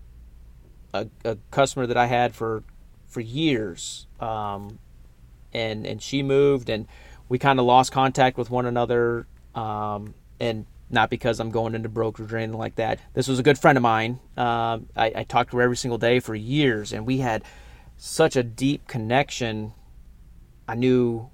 a, 0.93 1.07
a, 1.23 1.37
customer 1.51 1.87
that 1.87 1.97
I 1.97 2.05
had 2.05 2.33
for 2.33 2.63
for 3.07 3.21
years, 3.21 4.07
um, 4.19 4.79
and 5.53 5.85
and 5.85 6.01
she 6.01 6.23
moved, 6.23 6.69
and 6.69 6.87
we 7.29 7.39
kind 7.39 7.59
of 7.59 7.65
lost 7.65 7.91
contact 7.91 8.37
with 8.37 8.49
one 8.49 8.65
another, 8.65 9.27
um, 9.53 10.13
and 10.39 10.65
not 10.89 11.09
because 11.09 11.39
I'm 11.39 11.51
going 11.51 11.75
into 11.75 11.89
brokerage 11.89 12.31
or 12.31 12.37
anything 12.37 12.57
like 12.57 12.75
that. 12.75 12.99
This 13.13 13.27
was 13.27 13.39
a 13.39 13.43
good 13.43 13.57
friend 13.57 13.77
of 13.77 13.81
mine. 13.81 14.19
Um, 14.37 14.87
I, 14.95 15.11
I 15.15 15.23
talked 15.23 15.51
to 15.51 15.57
her 15.57 15.63
every 15.63 15.77
single 15.77 15.97
day 15.97 16.19
for 16.19 16.35
years, 16.35 16.93
and 16.93 17.05
we 17.05 17.17
had 17.17 17.43
such 17.97 18.35
a 18.35 18.43
deep 18.43 18.87
connection. 18.87 19.73
I 20.67 20.75
knew, 20.75 21.29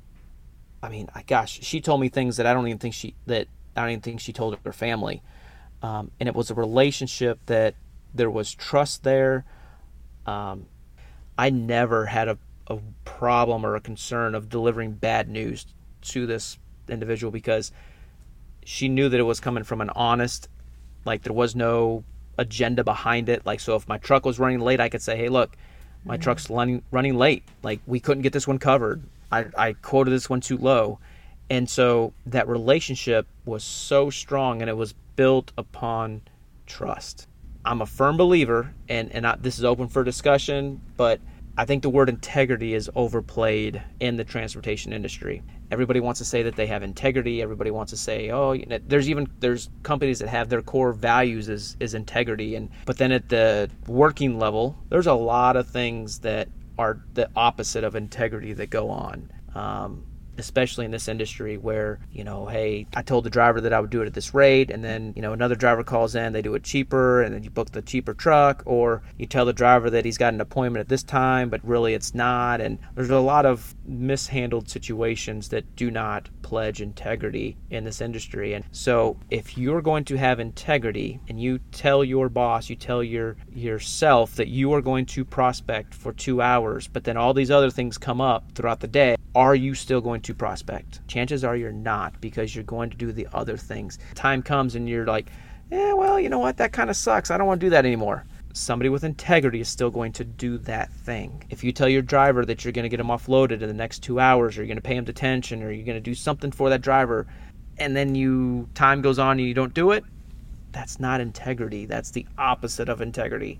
I 0.82 0.90
mean, 0.90 1.10
I 1.14 1.24
gosh, 1.24 1.60
she 1.62 1.82
told 1.82 2.02
me 2.02 2.10
things 2.10 2.38
that 2.38 2.46
I 2.46 2.54
don't 2.54 2.68
even 2.68 2.80
think 2.80 2.94
she 2.94 3.16
that 3.28 3.48
I 3.76 3.82
don't 3.82 3.92
even 3.92 4.02
think 4.02 4.20
she 4.20 4.34
told 4.34 4.58
her 4.64 4.74
family 4.74 5.22
um, 5.82 6.12
and 6.20 6.30
it 6.30 6.36
was 6.36 6.52
a 6.52 6.54
relationship 6.54 7.40
that 7.48 7.76
there 8.14 8.30
was 8.30 8.54
trust 8.54 9.04
there. 9.04 9.46
Um, 10.26 10.68
I 11.38 11.50
never 11.50 12.06
had 12.06 12.28
a, 12.28 12.38
a 12.68 12.80
problem 13.06 13.66
or 13.66 13.76
a 13.76 13.82
concern 13.82 14.36
of 14.36 14.50
delivering 14.50 14.94
bad 14.94 15.30
news 15.30 15.66
to 16.02 16.26
this 16.26 16.58
individual 16.90 17.32
because 17.32 17.72
she 18.64 18.88
knew 18.88 19.10
that 19.10 19.20
it 19.20 19.24
was 19.24 19.40
coming 19.40 19.64
from 19.64 19.82
an 19.82 19.90
honest, 19.92 20.48
like 21.06 21.24
there 21.24 21.34
was 21.34 21.56
no 21.56 22.04
agenda 22.38 22.84
behind 22.84 23.30
it. 23.30 23.46
Like 23.46 23.60
so, 23.60 23.76
if 23.76 23.88
my 23.88 23.98
truck 23.98 24.26
was 24.26 24.40
running 24.40 24.60
late, 24.60 24.80
I 24.80 24.90
could 24.90 25.02
say, 25.02 25.18
"Hey, 25.18 25.30
look, 25.30 25.56
my 26.06 26.16
mm-hmm. 26.16 26.24
truck's 26.24 26.50
running 26.50 26.84
running 26.92 27.18
late. 27.18 27.44
Like 27.64 27.80
we 27.88 28.00
couldn't 28.00 28.24
get 28.24 28.34
this 28.34 28.48
one 28.48 28.60
covered." 28.60 29.04
I, 29.32 29.46
I 29.58 29.74
quoted 29.74 30.12
this 30.12 30.30
one 30.30 30.42
too 30.42 30.58
low. 30.58 31.00
And 31.50 31.70
so 31.70 32.14
that 32.26 32.48
relationship 32.48 33.28
was 33.46 33.64
so 33.64 34.10
strong 34.10 34.62
and 34.62 34.70
it 34.70 34.78
was 34.78 34.94
built 35.16 35.52
upon 35.58 36.22
trust. 36.66 37.28
I'm 37.64 37.82
a 37.82 37.86
firm 37.86 38.18
believer, 38.18 38.74
and, 38.90 39.12
and 39.12 39.26
I, 39.26 39.36
this 39.36 39.60
is 39.60 39.66
open 39.66 39.88
for 39.88 40.04
discussion, 40.04 40.82
but 40.98 41.20
I 41.58 41.66
think 41.66 41.84
the 41.84 41.90
word 41.90 42.10
integrity 42.10 42.74
is 42.74 42.90
overplayed 42.96 43.82
in 44.00 44.18
the 44.18 44.24
transportation 44.24 44.94
industry. 44.94 45.44
Everybody 45.70 46.00
wants 46.00 46.18
to 46.20 46.26
say 46.26 46.44
that 46.44 46.56
they 46.56 46.68
have 46.68 46.82
integrity. 46.82 47.42
Everybody 47.42 47.72
wants 47.72 47.92
to 47.92 47.98
say, 47.98 48.30
oh, 48.30 48.54
you 48.54 48.66
know, 48.66 48.80
there's 48.88 49.10
even 49.10 49.30
there's 49.40 49.70
companies 49.84 50.20
that 50.20 50.30
have 50.30 50.50
their 50.50 50.62
core 50.62 50.92
values 50.92 51.50
is 51.50 51.78
is 51.80 51.94
integrity, 51.94 52.56
and 52.56 52.70
but 52.86 52.98
then 52.98 53.12
at 53.12 53.30
the 53.30 53.70
working 53.88 54.40
level, 54.40 54.78
there's 54.90 55.08
a 55.08 55.14
lot 55.14 55.56
of 55.56 55.68
things 55.68 56.20
that 56.20 56.50
are 56.78 57.02
the 57.14 57.30
opposite 57.36 57.84
of 57.84 57.96
integrity 57.96 58.54
that 58.54 58.70
go 58.70 58.90
on. 58.90 59.32
Um, 59.54 60.06
especially 60.38 60.86
in 60.86 60.92
this 60.92 61.08
industry 61.08 61.58
where, 61.58 62.00
you 62.12 62.24
know, 62.24 62.46
hey, 62.48 62.88
I 62.96 63.02
told 63.02 63.26
the 63.26 63.30
driver 63.30 63.62
that 63.62 63.74
I 63.74 63.80
would 63.80 63.90
do 63.90 64.02
it 64.02 64.08
at 64.08 64.14
this 64.14 64.34
rate, 64.34 64.72
and 64.72 64.84
then, 64.84 65.14
you 65.16 65.22
know, 65.22 65.34
another 65.34 65.56
driver 65.56 65.84
calls 65.84 66.16
in, 66.16 66.34
they 66.34 66.42
do 66.42 66.56
it 66.56 66.64
cheaper, 66.64 67.22
and 67.22 67.34
then 67.34 67.44
you 67.44 67.50
book 67.50 67.72
the 67.72 67.82
cheaper 67.82 68.14
truck, 68.14 68.64
or 68.66 69.04
you 69.18 69.26
tell 69.26 69.46
the 69.46 69.54
driver 69.54 69.90
that 69.90 70.06
he's 70.06 70.18
got 70.18 70.34
an 70.34 70.42
appointment 70.42 70.82
at 70.82 70.90
this 70.90 71.04
time, 71.04 71.50
but 71.50 71.64
really 71.64 71.94
it's 71.94 72.16
not. 72.16 72.62
And 72.62 72.80
there's 72.96 73.10
a 73.10 73.20
lot 73.20 73.46
of 73.46 73.76
mishandled 73.86 74.70
situations 74.70 75.50
that 75.50 75.76
do 75.76 75.92
not 75.92 76.30
pledge 76.42 76.82
integrity 76.82 77.58
in 77.70 77.84
this 77.84 78.02
industry. 78.02 78.54
And 78.54 78.66
so 78.72 79.18
if 79.30 79.58
you're 79.58 79.82
going 79.82 80.06
to 80.06 80.18
have 80.18 80.40
integrity 80.40 81.20
and 81.28 81.42
you 81.42 81.60
tell 81.72 82.04
your 82.04 82.30
boss, 82.30 82.70
you 82.70 82.76
tell 82.76 83.04
your 83.04 83.36
yourself 83.54 84.36
that 84.36 84.48
you 84.48 84.74
are 84.74 84.82
going 84.82 85.06
to 85.06 85.24
prospect 85.24 85.94
for 85.94 86.14
2 86.14 86.42
hours, 86.42 86.88
but 86.88 87.04
then 87.04 87.18
all 87.18 87.34
these 87.34 87.52
other 87.52 87.70
things 87.70 87.98
come 87.98 88.22
up 88.22 88.52
throughout 88.54 88.80
the 88.80 88.88
day, 88.88 89.16
are 89.36 89.56
you 89.56 89.74
still 89.74 90.02
going 90.02 90.21
to 90.22 90.34
prospect? 90.34 91.06
Chances 91.08 91.44
are 91.44 91.56
you're 91.56 91.72
not 91.72 92.20
because 92.22 92.56
you're 92.56 92.64
going 92.64 92.90
to 92.90 92.98
do 92.98 93.12
the 93.12 93.28
other 93.34 93.58
things. 93.58 94.00
Time 94.16 94.42
comes 94.42 94.76
and 94.76 94.88
you're 94.88 95.06
like, 95.06 95.30
"Yeah, 95.70 95.94
well, 95.94 96.20
you 96.20 96.30
know 96.30 96.40
what? 96.40 96.58
That 96.58 96.74
kind 96.74 96.90
of 96.90 96.96
sucks. 96.96 97.32
I 97.32 97.38
don't 97.38 97.48
want 97.48 97.62
to 97.62 97.66
do 97.66 97.72
that 97.72 97.86
anymore." 97.86 98.26
somebody 98.54 98.90
with 98.90 99.04
integrity 99.04 99.62
is 99.62 99.70
still 99.70 99.90
going 99.90 100.12
to 100.14 100.24
do 100.24 100.58
that 100.60 100.92
thing. 100.92 101.44
If 101.50 101.64
you 101.64 101.72
tell 101.72 101.90
your 101.90 102.02
driver 102.02 102.46
that 102.46 102.64
you're 102.64 102.72
going 102.72 102.84
to 102.84 102.90
get 102.90 103.00
him 103.00 103.08
offloaded 103.08 103.62
in 103.62 103.68
the 103.68 103.74
next 103.74 104.00
two 104.00 104.20
hours, 104.20 104.58
or 104.58 104.62
you're 104.62 104.68
going 104.68 104.78
to 104.78 104.82
pay 104.82 104.96
him 104.96 105.06
detention, 105.06 105.64
or 105.64 105.72
you're 105.72 105.86
going 105.86 105.98
to 105.98 106.02
do 106.02 106.16
something 106.16 106.52
for 106.52 106.70
that 106.70 106.82
driver, 106.82 107.28
and 107.78 107.96
then 107.96 108.16
you 108.16 108.68
time 108.74 109.02
goes 109.02 109.20
on 109.20 109.40
and 109.40 109.48
you 109.48 109.54
don't 109.54 109.74
do 109.74 109.92
it, 109.92 110.04
that's 110.72 111.00
not 111.00 111.22
integrity. 111.22 111.86
That's 111.86 112.12
the 112.12 112.26
opposite 112.38 112.90
of 112.90 113.02
integrity. 113.02 113.60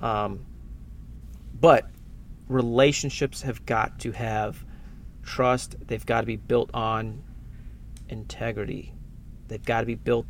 Um, 0.00 0.44
but 1.60 1.88
relationships 2.48 3.42
have 3.42 3.64
got 3.64 3.98
to 4.00 4.12
have 4.12 4.64
trust. 5.24 5.76
They've 5.86 6.04
got 6.04 6.20
to 6.20 6.26
be 6.26 6.36
built 6.36 6.70
on 6.74 7.22
integrity. 8.08 8.92
They've 9.48 9.64
got 9.64 9.80
to 9.80 9.86
be 9.86 9.94
built 9.94 10.26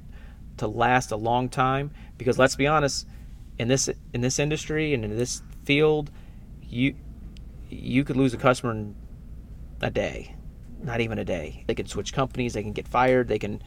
to 0.58 0.66
last 0.66 1.10
a 1.10 1.16
long 1.16 1.48
time. 1.48 1.90
Because 2.18 2.38
let's 2.38 2.56
be 2.56 2.66
honest, 2.66 3.06
in 3.58 3.68
this 3.68 3.88
in 4.12 4.20
this 4.20 4.38
industry 4.38 4.94
and 4.94 5.04
in 5.04 5.16
this 5.16 5.42
field, 5.64 6.10
you 6.62 6.94
you 7.68 8.04
could 8.04 8.16
lose 8.16 8.34
a 8.34 8.38
customer 8.38 8.72
in 8.72 8.94
a 9.80 9.90
day, 9.90 10.34
not 10.82 11.00
even 11.00 11.18
a 11.18 11.24
day. 11.24 11.64
They 11.66 11.74
can 11.74 11.86
switch 11.86 12.12
companies, 12.12 12.54
they 12.54 12.62
can 12.62 12.72
get 12.72 12.88
fired, 12.88 13.28
they 13.28 13.38
can, 13.38 13.62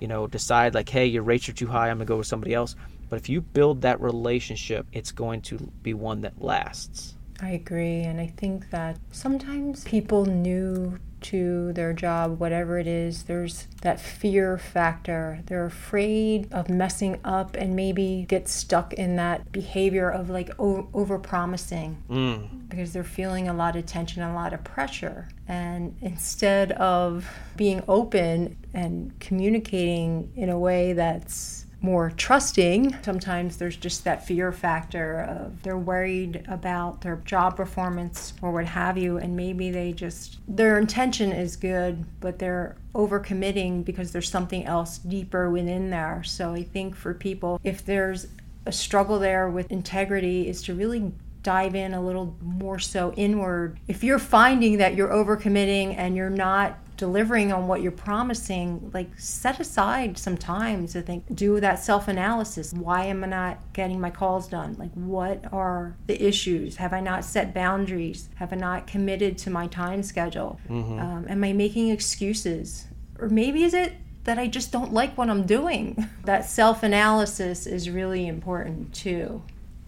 you 0.00 0.08
know, 0.08 0.26
decide 0.26 0.74
like, 0.74 0.88
hey, 0.88 1.06
your 1.06 1.22
rates 1.22 1.48
are 1.48 1.52
too 1.52 1.68
high, 1.68 1.90
I'm 1.90 1.98
gonna 1.98 2.06
go 2.06 2.18
with 2.18 2.26
somebody 2.26 2.54
else. 2.54 2.76
But 3.08 3.20
if 3.20 3.28
you 3.28 3.40
build 3.40 3.82
that 3.82 4.00
relationship, 4.00 4.86
it's 4.92 5.12
going 5.12 5.42
to 5.42 5.58
be 5.82 5.94
one 5.94 6.22
that 6.22 6.40
lasts. 6.42 7.14
I 7.42 7.50
agree, 7.50 8.02
and 8.02 8.20
I 8.20 8.28
think 8.28 8.70
that 8.70 8.98
sometimes 9.10 9.82
people 9.82 10.26
new 10.26 11.00
to 11.22 11.72
their 11.72 11.92
job, 11.92 12.38
whatever 12.38 12.78
it 12.78 12.86
is, 12.86 13.24
there's 13.24 13.66
that 13.82 14.00
fear 14.00 14.58
factor. 14.58 15.40
They're 15.46 15.64
afraid 15.64 16.52
of 16.52 16.68
messing 16.68 17.18
up 17.24 17.56
and 17.56 17.74
maybe 17.74 18.26
get 18.28 18.48
stuck 18.48 18.92
in 18.94 19.16
that 19.16 19.50
behavior 19.52 20.10
of 20.10 20.30
like 20.30 20.50
over 20.58 21.18
promising 21.18 22.02
mm. 22.08 22.68
because 22.68 22.92
they're 22.92 23.04
feeling 23.04 23.48
a 23.48 23.54
lot 23.54 23.76
of 23.76 23.86
tension, 23.86 24.22
a 24.22 24.34
lot 24.34 24.52
of 24.52 24.62
pressure. 24.64 25.28
And 25.48 25.96
instead 26.00 26.72
of 26.72 27.28
being 27.56 27.82
open 27.88 28.56
and 28.74 29.18
communicating 29.20 30.32
in 30.36 30.48
a 30.48 30.58
way 30.58 30.92
that's 30.92 31.61
more 31.82 32.10
trusting. 32.16 32.96
Sometimes 33.02 33.56
there's 33.56 33.76
just 33.76 34.04
that 34.04 34.24
fear 34.26 34.52
factor 34.52 35.22
of 35.22 35.62
they're 35.62 35.76
worried 35.76 36.44
about 36.48 37.00
their 37.00 37.16
job 37.24 37.56
performance 37.56 38.32
or 38.40 38.52
what 38.52 38.66
have 38.66 38.96
you, 38.96 39.18
and 39.18 39.36
maybe 39.36 39.70
they 39.70 39.92
just, 39.92 40.38
their 40.48 40.78
intention 40.78 41.32
is 41.32 41.56
good, 41.56 42.04
but 42.20 42.38
they're 42.38 42.76
overcommitting 42.94 43.84
because 43.84 44.12
there's 44.12 44.30
something 44.30 44.64
else 44.64 44.98
deeper 44.98 45.50
within 45.50 45.90
there. 45.90 46.22
So 46.24 46.52
I 46.54 46.62
think 46.62 46.94
for 46.94 47.12
people, 47.12 47.60
if 47.64 47.84
there's 47.84 48.28
a 48.64 48.72
struggle 48.72 49.18
there 49.18 49.50
with 49.50 49.72
integrity, 49.72 50.48
is 50.48 50.62
to 50.62 50.74
really 50.74 51.12
dive 51.42 51.74
in 51.74 51.92
a 51.94 52.00
little 52.00 52.36
more 52.40 52.78
so 52.78 53.12
inward. 53.14 53.80
If 53.88 54.04
you're 54.04 54.20
finding 54.20 54.78
that 54.78 54.94
you're 54.94 55.08
overcommitting 55.08 55.96
and 55.96 56.14
you're 56.14 56.30
not 56.30 56.78
delivering 56.96 57.52
on 57.52 57.66
what 57.66 57.82
you're 57.82 57.92
promising, 57.92 58.90
like 58.92 59.18
set 59.18 59.60
aside 59.60 60.18
some 60.18 60.36
time 60.36 60.86
to 60.88 61.02
think, 61.02 61.24
do 61.34 61.60
that 61.60 61.78
self 61.78 62.08
analysis. 62.08 62.72
Why 62.72 63.04
am 63.06 63.24
I 63.24 63.26
not 63.28 63.72
getting 63.72 64.00
my 64.00 64.10
calls 64.10 64.48
done? 64.48 64.76
Like, 64.78 64.92
what 64.92 65.44
are 65.52 65.96
the 66.06 66.22
issues? 66.22 66.76
Have 66.76 66.92
I 66.92 67.00
not 67.00 67.24
set 67.24 67.54
boundaries? 67.54 68.28
Have 68.36 68.52
I 68.52 68.56
not 68.56 68.86
committed 68.86 69.38
to 69.38 69.50
my 69.50 69.66
time 69.66 70.02
schedule? 70.02 70.60
Mm-hmm. 70.68 70.98
Um, 70.98 71.26
am 71.28 71.44
I 71.44 71.52
making 71.52 71.90
excuses? 71.90 72.86
Or 73.18 73.28
maybe 73.28 73.64
is 73.64 73.74
it 73.74 73.94
that 74.24 74.38
I 74.38 74.46
just 74.46 74.72
don't 74.72 74.92
like 74.92 75.16
what 75.18 75.30
I'm 75.30 75.44
doing? 75.44 76.08
that 76.24 76.44
self 76.48 76.82
analysis 76.82 77.66
is 77.66 77.90
really 77.90 78.26
important 78.26 78.94
too. 78.94 79.42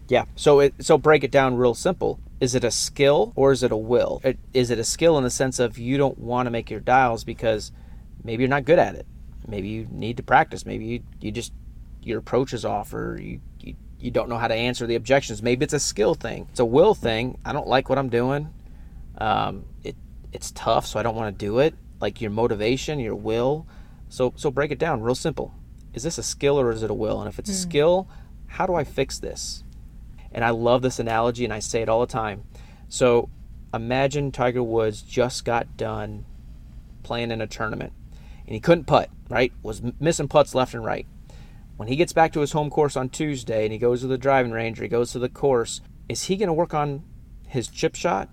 Yeah. 0.08 0.24
So 0.36 0.60
it 0.60 0.74
so 0.80 0.98
break 0.98 1.24
it 1.24 1.30
down 1.30 1.56
real 1.56 1.74
simple. 1.74 2.18
Is 2.44 2.54
it 2.54 2.62
a 2.62 2.70
skill 2.70 3.32
or 3.36 3.52
is 3.52 3.62
it 3.62 3.72
a 3.72 3.76
will? 3.76 4.20
Is 4.52 4.70
it 4.70 4.78
a 4.78 4.84
skill 4.84 5.16
in 5.16 5.24
the 5.24 5.30
sense 5.30 5.58
of 5.58 5.78
you 5.78 5.96
don't 5.96 6.18
want 6.18 6.44
to 6.44 6.50
make 6.50 6.70
your 6.70 6.78
dials 6.78 7.24
because 7.24 7.72
maybe 8.22 8.42
you're 8.42 8.50
not 8.50 8.66
good 8.66 8.78
at 8.78 8.94
it? 8.96 9.06
Maybe 9.48 9.68
you 9.68 9.88
need 9.90 10.18
to 10.18 10.22
practice. 10.22 10.66
Maybe 10.66 10.84
you, 10.84 11.02
you 11.22 11.32
just 11.32 11.54
your 12.02 12.18
approach 12.18 12.52
is 12.52 12.66
off 12.66 12.92
or 12.92 13.18
you, 13.18 13.40
you 13.60 13.76
you 13.98 14.10
don't 14.10 14.28
know 14.28 14.36
how 14.36 14.48
to 14.48 14.54
answer 14.54 14.86
the 14.86 14.94
objections. 14.94 15.42
Maybe 15.42 15.64
it's 15.64 15.72
a 15.72 15.80
skill 15.80 16.12
thing. 16.12 16.46
It's 16.50 16.60
a 16.60 16.66
will 16.66 16.94
thing. 16.94 17.38
I 17.46 17.54
don't 17.54 17.66
like 17.66 17.88
what 17.88 17.96
I'm 17.96 18.10
doing. 18.10 18.52
Um, 19.16 19.64
it 19.82 19.96
it's 20.30 20.50
tough, 20.50 20.84
so 20.84 21.00
I 21.00 21.02
don't 21.02 21.16
want 21.16 21.38
to 21.38 21.46
do 21.46 21.60
it. 21.60 21.74
Like 21.98 22.20
your 22.20 22.30
motivation, 22.30 22.98
your 22.98 23.14
will. 23.14 23.66
So 24.10 24.34
so 24.36 24.50
break 24.50 24.70
it 24.70 24.78
down 24.78 25.00
real 25.00 25.14
simple. 25.14 25.54
Is 25.94 26.02
this 26.02 26.18
a 26.18 26.22
skill 26.22 26.60
or 26.60 26.70
is 26.72 26.82
it 26.82 26.90
a 26.90 26.94
will? 26.94 27.20
And 27.20 27.28
if 27.30 27.38
it's 27.38 27.48
mm. 27.48 27.54
a 27.54 27.56
hmm. 27.56 27.70
skill, 27.70 28.08
how 28.48 28.66
do 28.66 28.74
I 28.74 28.84
fix 28.84 29.18
this? 29.18 29.63
And 30.34 30.44
I 30.44 30.50
love 30.50 30.82
this 30.82 30.98
analogy 30.98 31.44
and 31.44 31.52
I 31.52 31.60
say 31.60 31.80
it 31.80 31.88
all 31.88 32.00
the 32.00 32.06
time. 32.06 32.42
So 32.88 33.30
imagine 33.72 34.32
Tiger 34.32 34.62
Woods 34.62 35.00
just 35.00 35.44
got 35.44 35.76
done 35.76 36.26
playing 37.02 37.30
in 37.30 37.40
a 37.40 37.46
tournament 37.46 37.92
and 38.46 38.54
he 38.54 38.60
couldn't 38.60 38.84
putt, 38.84 39.10
right? 39.28 39.52
Was 39.62 39.82
missing 40.00 40.28
putts 40.28 40.54
left 40.54 40.74
and 40.74 40.84
right. 40.84 41.06
When 41.76 41.88
he 41.88 41.96
gets 41.96 42.12
back 42.12 42.32
to 42.32 42.40
his 42.40 42.52
home 42.52 42.70
course 42.70 42.96
on 42.96 43.08
Tuesday 43.08 43.64
and 43.64 43.72
he 43.72 43.78
goes 43.78 44.00
to 44.00 44.06
the 44.06 44.18
driving 44.18 44.52
range 44.52 44.78
or 44.78 44.82
he 44.82 44.88
goes 44.88 45.12
to 45.12 45.18
the 45.18 45.28
course, 45.28 45.80
is 46.08 46.24
he 46.24 46.36
going 46.36 46.48
to 46.48 46.52
work 46.52 46.74
on 46.74 47.02
his 47.46 47.68
chip 47.68 47.94
shot 47.94 48.28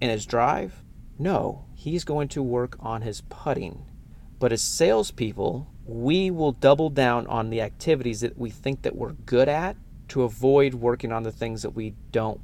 and 0.00 0.10
his 0.10 0.26
drive? 0.26 0.82
No, 1.18 1.66
he's 1.74 2.04
going 2.04 2.28
to 2.28 2.42
work 2.42 2.76
on 2.80 3.02
his 3.02 3.22
putting. 3.22 3.86
But 4.38 4.52
as 4.52 4.62
salespeople, 4.62 5.68
we 5.86 6.30
will 6.30 6.52
double 6.52 6.90
down 6.90 7.26
on 7.28 7.48
the 7.48 7.62
activities 7.62 8.20
that 8.20 8.36
we 8.36 8.50
think 8.50 8.82
that 8.82 8.96
we're 8.96 9.12
good 9.12 9.48
at 9.48 9.76
to 10.08 10.22
avoid 10.22 10.74
working 10.74 11.12
on 11.12 11.22
the 11.22 11.32
things 11.32 11.62
that 11.62 11.70
we 11.70 11.94
don't 12.12 12.40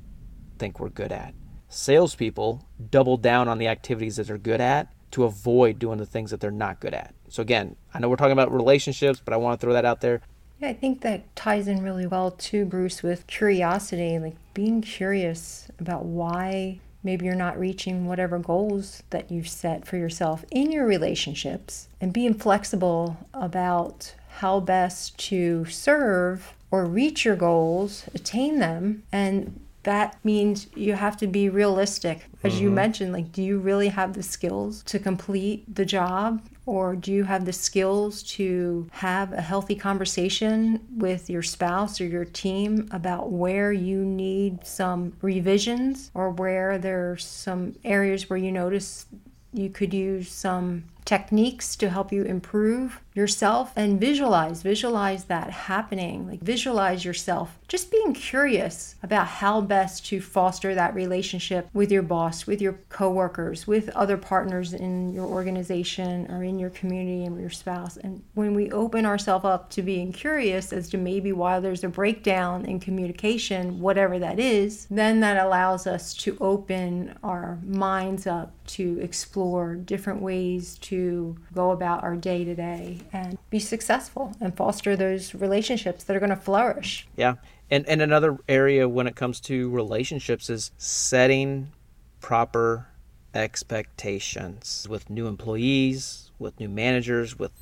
think 0.59 0.81
we're 0.81 0.89
good 0.89 1.13
at. 1.13 1.35
Salespeople 1.69 2.67
double 2.91 3.17
down 3.17 3.49
on 3.49 3.59
the 3.59 3.69
activities 3.69 4.17
that 4.17 4.27
they're 4.27 4.39
good 4.39 4.61
at 4.61 4.93
to 5.13 5.25
avoid 5.25 5.79
doing 5.79 5.99
the 5.99 6.07
things 6.07 6.31
that 6.31 6.41
they're 6.41 6.51
not 6.51 6.81
good 6.81 6.95
at. 6.95 7.15
So, 7.29 7.43
again, 7.43 7.77
I 7.95 7.99
know 7.99 8.09
we're 8.09 8.17
talking 8.17 8.33
about 8.33 8.53
relationships, 8.53 9.21
but 9.25 9.33
I 9.33 9.37
want 9.37 9.59
to 9.59 9.65
throw 9.65 9.73
that 9.73 9.85
out 9.85 10.01
there. 10.01 10.21
Yeah, 10.61 10.69
I 10.69 10.75
think 10.75 11.01
that 11.01 11.35
ties 11.35 11.67
in 11.67 11.83
really 11.83 12.07
well 12.07 12.31
too, 12.31 12.65
Bruce, 12.65 13.03
with 13.03 13.27
curiosity, 13.27 14.19
like 14.19 14.37
being 14.55 14.81
curious 14.81 15.69
about 15.79 16.05
why 16.05 16.79
maybe 17.03 17.27
you're 17.27 17.35
not 17.35 17.59
reaching 17.59 18.07
whatever 18.07 18.39
goals 18.39 19.03
that 19.11 19.31
you've 19.31 19.49
set 19.49 19.87
for 19.87 19.97
yourself 19.97 20.45
in 20.51 20.71
your 20.71 20.87
relationships 20.87 21.89
and 22.01 22.13
being 22.13 22.35
flexible 22.35 23.17
about 23.35 24.15
how 24.37 24.61
best 24.61 25.19
to 25.19 25.65
serve 25.65 26.55
or 26.73 26.87
reach 26.87 27.25
your 27.25 27.37
goals, 27.37 28.07
attain 28.15 28.59
them, 28.59 29.05
and 29.13 29.61
that 29.83 30.17
means 30.25 30.69
you 30.75 30.95
have 30.95 31.17
to 31.19 31.27
be 31.27 31.49
realistic. 31.49 32.27
As 32.43 32.55
mm-hmm. 32.55 32.63
you 32.63 32.71
mentioned, 32.71 33.13
like, 33.13 33.31
do 33.31 33.43
you 33.43 33.59
really 33.59 33.89
have 33.89 34.15
the 34.15 34.23
skills 34.23 34.83
to 34.85 34.99
complete 34.99 35.73
the 35.73 35.85
job? 35.85 36.43
Or 36.65 36.95
do 36.95 37.13
you 37.13 37.25
have 37.25 37.45
the 37.45 37.53
skills 37.53 38.23
to 38.35 38.89
have 38.93 39.33
a 39.33 39.41
healthy 39.41 39.75
conversation 39.75 40.81
with 40.97 41.29
your 41.29 41.43
spouse 41.43 42.01
or 42.01 42.07
your 42.07 42.25
team 42.25 42.89
about 42.93 43.31
where 43.31 43.73
you 43.73 43.99
need 43.99 44.65
some 44.65 45.13
revisions 45.21 46.11
or 46.15 46.31
where 46.31 46.79
there's 46.79 47.25
some 47.25 47.75
areas 47.85 48.31
where 48.31 48.39
you 48.39 48.53
notice 48.53 49.07
you 49.53 49.69
could 49.69 49.93
use 49.93 50.31
some 50.31 50.85
techniques 51.05 51.77
to 51.77 51.91
help 51.91 52.13
you 52.13 52.23
improve 52.23 53.02
yourself 53.15 53.73
and 53.77 54.01
visualize 54.01 54.63
visualize 54.63 55.25
that 55.25 55.51
happening. 55.51 56.27
Like 56.27 56.41
visualize 56.41 57.05
yourself 57.05 57.59
just 57.69 57.91
being 57.91 58.15
curious 58.15 58.97
about 59.03 59.27
how 59.27 59.61
best 59.61 60.07
to 60.07 60.21
foster 60.21 60.75
that 60.75 60.95
relationship 60.95 61.69
with 61.73 61.91
your 61.91 62.03
boss 62.03 62.47
with 62.47 62.61
your 62.61 62.79
coworkers 62.89 63.67
with 63.67 63.89
other 63.91 64.17
partners 64.17 64.73
in 64.73 65.13
your 65.13 65.27
organization 65.27 66.31
or 66.31 66.43
in 66.43 66.59
your 66.59 66.71
community 66.71 67.25
and 67.25 67.41
your 67.41 67.51
spouse. 67.51 67.97
And 67.97 68.23
when 68.35 68.55
we 68.55 68.71
open 68.71 69.07
ourselves 69.07 69.45
up 69.45 69.71
to 69.71 69.83
being 69.83 70.13
curious 70.13 70.73
as 70.73 70.89
to 70.91 70.99
maybe 70.99 71.33
why 71.33 71.61
there's 71.61 71.85
a 71.85 71.89
breakdown 71.89 72.65
in 72.65 72.81
communication 72.81 73.81
whatever 73.81 74.19
that 74.19 74.39
is 74.39 74.87
then 74.91 75.21
that 75.21 75.45
allows 75.45 75.87
us 75.87 76.15
to 76.15 76.37
open 76.41 77.15
our 77.23 77.59
minds 77.65 78.27
up 78.27 78.53
to 78.67 78.99
explore 79.01 79.75
different 79.75 80.21
ways 80.21 80.79
to 80.79 81.37
go 81.55 81.71
about 81.71 82.03
our 82.03 82.17
day 82.17 82.45
to 82.45 82.55
day 82.55 83.02
and 83.13 83.39
be 83.51 83.59
successful 83.59 84.35
and 84.41 84.57
foster 84.57 84.97
those 84.97 85.35
relationships 85.35 86.05
that 86.05 86.17
are 86.17 86.21
going 86.21 86.31
to 86.31 86.37
flourish. 86.37 87.07
Yeah. 87.17 87.35
And, 87.71 87.89
and 87.89 88.03
another 88.03 88.39
area 88.49 88.89
when 88.89 89.07
it 89.07 89.17
comes 89.17 89.41
to 89.41 89.71
relationships 89.71 90.51
is 90.51 90.73
setting 90.77 91.73
proper 92.21 92.87
expectations 93.35 94.87
with 94.89 95.09
new 95.09 95.27
employees, 95.27 96.31
with 96.39 96.59
new 96.61 96.69
managers, 96.69 97.39
with 97.39 97.53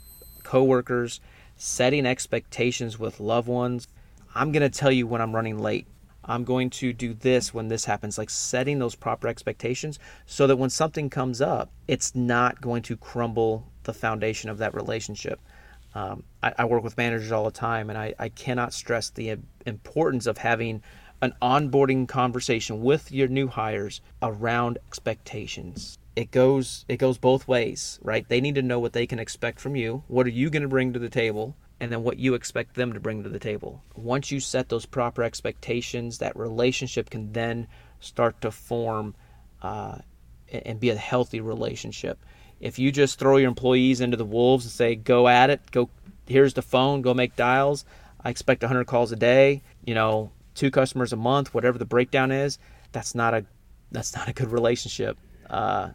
coworkers, 0.42 1.20
setting 1.56 2.06
expectations 2.06 2.98
with 2.98 3.20
loved 3.20 3.48
ones. 3.48 3.86
I'm 4.34 4.52
going 4.52 4.68
to 4.68 4.78
tell 4.78 4.90
you 4.90 5.06
when 5.06 5.20
I'm 5.20 5.34
running 5.34 5.58
late. 5.58 5.86
I'm 6.24 6.44
going 6.44 6.70
to 6.70 6.92
do 6.92 7.14
this 7.14 7.52
when 7.52 7.68
this 7.68 7.84
happens, 7.84 8.18
like 8.18 8.30
setting 8.30 8.78
those 8.78 8.94
proper 8.94 9.26
expectations 9.26 9.98
so 10.26 10.46
that 10.46 10.56
when 10.56 10.70
something 10.70 11.10
comes 11.10 11.40
up, 11.40 11.70
it's 11.88 12.14
not 12.14 12.60
going 12.60 12.82
to 12.82 12.96
crumble 12.96 13.66
the 13.84 13.92
foundation 13.92 14.50
of 14.50 14.58
that 14.58 14.74
relationship. 14.74 15.40
Um, 15.94 16.22
I, 16.42 16.52
I, 16.58 16.64
work 16.66 16.84
with 16.84 16.96
managers 16.96 17.32
all 17.32 17.44
the 17.44 17.50
time, 17.50 17.90
and 17.90 17.98
I, 17.98 18.14
I 18.18 18.28
cannot 18.28 18.72
stress 18.72 19.10
the 19.10 19.38
importance 19.66 20.26
of 20.26 20.38
having 20.38 20.82
an 21.22 21.34
onboarding 21.42 22.08
conversation 22.08 22.82
with 22.82 23.12
your 23.12 23.28
new 23.28 23.48
hires 23.48 24.00
around 24.22 24.78
expectations. 24.86 25.98
It 26.16 26.30
goes 26.30 26.84
it 26.88 26.96
goes 26.96 27.18
both 27.18 27.46
ways, 27.48 27.98
right? 28.02 28.28
They 28.28 28.40
need 28.40 28.54
to 28.56 28.62
know 28.62 28.78
what 28.78 28.92
they 28.92 29.06
can 29.06 29.18
expect 29.18 29.60
from 29.60 29.76
you. 29.76 30.02
What 30.08 30.26
are 30.26 30.30
you 30.30 30.50
going 30.50 30.62
to 30.62 30.68
bring 30.68 30.92
to 30.92 30.98
the 30.98 31.08
table? 31.08 31.56
And 31.78 31.90
then 31.90 32.02
what 32.02 32.18
you 32.18 32.34
expect 32.34 32.74
them 32.74 32.92
to 32.92 33.00
bring 33.00 33.22
to 33.22 33.28
the 33.30 33.38
table. 33.38 33.82
Once 33.96 34.30
you 34.30 34.38
set 34.38 34.68
those 34.68 34.84
proper 34.84 35.22
expectations, 35.22 36.18
that 36.18 36.36
relationship 36.36 37.08
can 37.08 37.32
then 37.32 37.68
start 38.00 38.40
to 38.42 38.50
form 38.50 39.14
uh, 39.62 39.98
and 40.52 40.78
be 40.78 40.90
a 40.90 40.96
healthy 40.96 41.40
relationship. 41.40 42.18
If 42.60 42.78
you 42.78 42.92
just 42.92 43.18
throw 43.18 43.38
your 43.38 43.48
employees 43.48 44.00
into 44.00 44.16
the 44.16 44.24
wolves 44.24 44.64
and 44.64 44.72
say, 44.72 44.94
"Go 44.94 45.28
at 45.28 45.50
it, 45.50 45.70
go 45.70 45.88
here's 46.26 46.54
the 46.54 46.62
phone, 46.62 47.02
go 47.02 47.14
make 47.14 47.34
dials," 47.36 47.84
I 48.22 48.30
expect 48.30 48.62
100 48.62 48.86
calls 48.86 49.12
a 49.12 49.16
day, 49.16 49.62
you 49.84 49.94
know, 49.94 50.30
two 50.54 50.70
customers 50.70 51.12
a 51.12 51.16
month, 51.16 51.54
whatever 51.54 51.78
the 51.78 51.86
breakdown 51.86 52.30
is. 52.30 52.58
That's 52.92 53.14
not 53.14 53.34
a 53.34 53.44
that's 53.90 54.14
not 54.14 54.28
a 54.28 54.32
good 54.32 54.50
relationship. 54.52 55.16
Uh, 55.48 55.90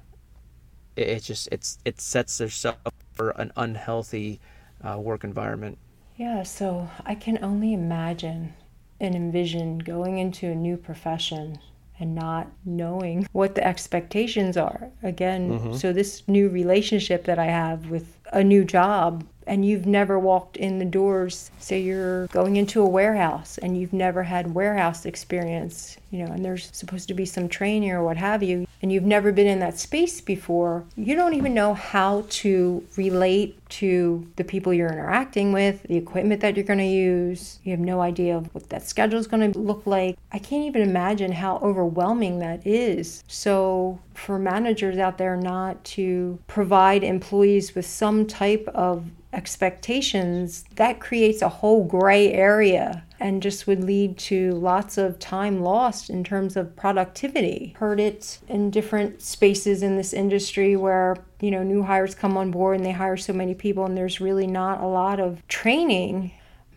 it, 0.96 1.08
it 1.08 1.24
just 1.24 1.48
it's 1.52 1.78
it 1.86 2.02
sets 2.02 2.40
yourself 2.40 2.78
up 2.86 2.96
for 3.14 3.30
an 3.32 3.52
unhealthy 3.56 4.40
uh, 4.82 4.98
work 5.00 5.24
environment. 5.24 5.78
Yeah, 6.18 6.44
so 6.44 6.90
I 7.06 7.16
can 7.16 7.44
only 7.44 7.74
imagine 7.74 8.54
and 9.00 9.16
envision 9.16 9.80
going 9.80 10.18
into 10.18 10.48
a 10.48 10.56
new 10.56 10.78
profession 10.78 11.60
and 12.00 12.14
not 12.14 12.52
knowing 12.66 13.28
what 13.32 13.56
the 13.56 13.66
expectations 13.66 14.58
are. 14.58 14.92
Again, 15.04 15.52
mm-hmm. 15.52 15.74
so 15.74 15.94
this 15.94 16.28
new 16.28 16.50
relationship 16.50 17.26
that 17.26 17.40
I 17.40 17.46
have 17.46 17.90
with 17.90 18.18
a 18.34 18.44
new 18.44 18.66
job 18.66 19.26
and 19.48 19.66
you've 19.66 19.86
never 19.86 20.18
walked 20.18 20.58
in 20.58 20.80
the 20.80 20.86
doors 20.86 21.52
say 21.60 21.80
you're 21.80 22.28
going 22.28 22.56
into 22.56 22.82
a 22.82 22.90
warehouse 22.90 23.58
and 23.60 23.80
you've 23.80 23.94
never 23.94 24.24
had 24.24 24.54
warehouse 24.54 25.06
experience 25.06 25.98
you 26.12 26.24
know 26.24 26.32
and 26.32 26.44
there's 26.44 26.70
supposed 26.74 27.08
to 27.08 27.14
be 27.14 27.26
some 27.26 27.48
training 27.48 27.92
or 27.92 28.04
what 28.04 28.18
have 28.18 28.42
you 28.44 28.68
and 28.82 28.92
you've 28.92 29.04
never 29.04 29.32
been 29.32 29.48
in 29.48 29.60
that 29.60 29.78
space 29.78 30.22
before 30.22 30.84
you 30.96 31.16
don't 31.16 31.34
even 31.34 31.54
know 31.54 31.74
how 31.74 32.26
to 32.30 32.86
relate 32.98 33.58
to 33.68 34.28
the 34.36 34.44
people 34.44 34.74
you're 34.74 34.92
interacting 34.92 35.52
with 35.52 35.84
the 35.84 35.98
equipment 35.98 36.42
that 36.42 36.56
you're 36.56 36.66
going 36.66 36.80
to 36.80 36.86
use. 36.86 37.60
You 37.64 37.72
have 37.72 37.80
no 37.80 38.02
idea 38.02 38.38
of 38.38 38.54
what 38.54 38.70
that 38.70 38.88
schedule 38.88 39.20
is 39.20 39.28
going 39.28 39.52
to 39.52 39.60
look 39.60 39.86
like. 39.86 40.18
I 40.32 40.40
can't 40.40 40.66
even 40.66 40.82
imagine 40.82 41.32
how 41.32 41.58
overwhelming 41.58 42.40
that 42.40 42.66
is. 42.66 43.24
So 43.28 44.00
for 44.14 44.38
managers 44.38 44.98
out 44.98 45.18
there 45.18 45.36
not 45.36 45.84
to 45.86 46.40
provide 46.48 47.04
employees 47.04 47.76
with 47.76 47.86
some 47.86 48.28
type 48.28 48.68
of 48.74 49.06
expectations, 49.36 50.66
that 50.76 51.00
creates 51.00 51.42
a 51.42 51.50
whole 51.50 51.84
gray 51.84 52.32
area 52.32 53.04
and 53.20 53.42
just 53.42 53.68
would 53.68 53.84
lead 53.84 54.18
to 54.18 54.52
lots 54.54 54.98
of 54.98 55.20
time 55.20 55.62
lost 55.62 56.10
in 56.10 56.24
terms 56.24 56.58
of 56.58 56.76
productivity. 56.76 57.76
Heard 57.78 58.00
it 58.00 58.40
in 58.48 58.72
different 58.72 59.22
spaces 59.22 59.84
in 59.84 59.96
this 59.98 60.14
industry 60.14 60.76
where, 60.76 61.16
you 61.40 61.52
know, 61.52 61.64
new 61.64 61.84
hires 61.84 62.16
come 62.16 62.38
on 62.38 62.52
board 62.52 62.78
and 62.78 62.86
they 62.86 62.92
hire 62.92 63.18
so 63.18 63.34
many 63.34 63.54
people 63.54 63.86
and 63.86 63.98
there's 63.98 64.20
really 64.20 64.48
not 64.48 64.82
a 64.82 64.88
lot 64.88 65.20
of 65.20 65.46
training. 65.48 66.32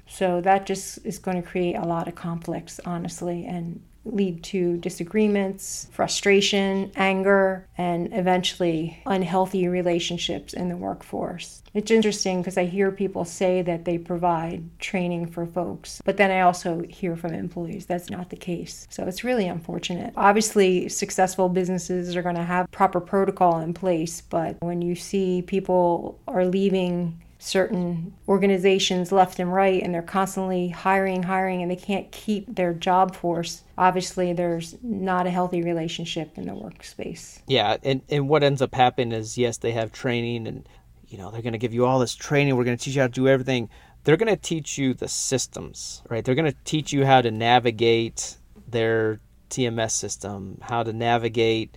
So 0.07 0.41
that 0.41 0.67
just 0.67 1.05
is 1.05 1.19
going 1.19 1.41
to 1.41 1.49
create 1.49 1.75
a 1.75 1.85
lot 1.85 2.09
of 2.09 2.15
conflicts, 2.15 2.81
honestly, 2.85 3.45
and 3.45 3.83
lead 4.05 4.43
to 4.43 4.77
disagreements, 4.79 5.89
frustration, 5.93 6.91
anger, 6.97 7.67
and 7.77 8.13
eventually 8.13 9.01
unhealthy 9.07 9.69
relationships 9.69 10.53
in 10.55 10.69
the 10.69 10.77
workforce. 10.77 11.63
It's 11.75 11.91
interesting 11.91 12.41
because 12.41 12.57
I 12.57 12.65
hear 12.65 12.91
people 12.91 13.25
say 13.25 13.63
that 13.63 13.85
they 13.85 13.99
provide 13.99 14.79
training 14.79 15.27
for 15.27 15.47
folks, 15.47 16.01
but 16.05 16.17
then 16.17 16.31
I 16.31 16.41
also 16.41 16.83
hear 16.89 17.17
from 17.17 17.35
employees 17.35 17.87
that's 17.87 18.11
not 18.11 18.31
the 18.31 18.37
case. 18.37 18.87
So 18.91 19.05
it's 19.05 19.25
really 19.25 19.47
unfortunate. 19.47 20.15
Obviously, 20.17 20.89
successful 20.89 21.49
businesses 21.49 22.17
are 22.17 22.23
going 22.23 22.37
to 22.37 22.43
have 22.43 22.71
proper 22.71 23.01
protocol 23.01 23.61
in 23.61 23.75
place, 23.75 24.21
but 24.23 24.57
when 24.61 24.83
you 24.83 24.95
see 24.95 25.43
people 25.43 26.19
are 26.27 26.47
leaving 26.47 27.23
certain 27.39 28.13
organizations 28.27 29.13
left 29.13 29.39
and 29.39 29.53
right 29.53 29.83
and 29.83 29.95
they're 29.95 30.03
constantly 30.03 30.69
hiring 30.69 31.23
hiring 31.23 31.63
and 31.63 31.71
they 31.71 31.77
can't 31.77 32.11
keep 32.11 32.53
their 32.55 32.75
job 32.75 33.15
force. 33.15 33.63
Obviously 33.77 34.33
there's 34.33 34.77
not 34.83 35.27
a 35.27 35.31
healthy 35.31 35.63
relationship 35.63 36.37
in 36.37 36.47
the 36.47 36.53
workspace. 36.53 37.41
Yeah 37.47 37.77
and, 37.83 38.03
and 38.09 38.29
what 38.29 38.43
ends 38.43 38.61
up 38.61 38.75
happening 38.75 39.13
is 39.13 39.39
yes 39.39 39.59
they 39.59 39.73
have 39.73 39.93
training 39.93 40.49
and 40.49 40.69
you 41.07 41.17
know 41.17 41.31
they're 41.31 41.43
going 41.43 41.53
to 41.53 41.59
give 41.59 41.75
you 41.75 41.87
all 41.87 41.99
this 41.99 42.15
training. 42.15 42.57
We're 42.57 42.65
going 42.65 42.77
to 42.77 42.85
teach 42.85 42.97
you 42.97 43.03
how 43.03 43.09
to 43.09 43.13
do 43.13 43.29
everything. 43.29 43.71
They're 44.05 44.17
going 44.17 44.35
to 44.35 44.37
teach 44.37 44.77
you 44.77 44.95
the 44.95 45.09
systems 45.09 46.03
right? 46.09 46.25
They're 46.25 46.35
going 46.35 46.51
to 46.53 46.59
teach 46.65 46.93
you 46.93 47.07
how 47.07 47.21
to 47.23 47.31
navigate 47.31 48.37
their 48.67 49.19
tms 49.49 49.93
system 49.93 50.59
how 50.61 50.83
to 50.83 50.93
navigate 50.93 51.75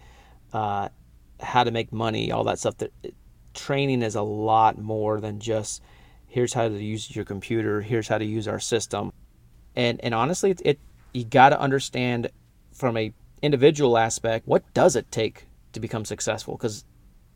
uh, 0.52 0.90
how 1.44 1.64
to 1.64 1.72
make 1.72 1.92
money 1.92 2.32
all 2.32 2.44
that 2.46 2.60
stuff. 2.60 2.78
That 2.78 2.92
training 3.54 4.02
is 4.02 4.16
a 4.16 4.22
lot 4.22 4.78
more 4.78 5.20
than 5.20 5.40
just 5.40 5.82
here's 6.28 6.54
how 6.54 6.68
to 6.68 6.82
use 6.82 7.14
your 7.16 7.26
computer, 7.26 7.82
here's 7.82 8.08
how 8.08 8.18
to 8.18 8.26
use 8.26 8.48
our 8.48 8.60
system. 8.60 9.12
And 9.76 10.00
and 10.02 10.14
honestly, 10.14 10.52
it, 10.52 10.62
it 10.64 10.80
you 11.14 11.26
got 11.26 11.50
to 11.50 11.60
understand 11.60 12.30
from 12.74 12.98
a 12.98 13.14
individual 13.42 13.98
aspect 13.98 14.48
what 14.48 14.64
does 14.74 14.96
it 14.96 15.12
take 15.12 15.48
to 15.74 15.80
become 15.80 16.06
successful 16.06 16.56
because 16.56 16.86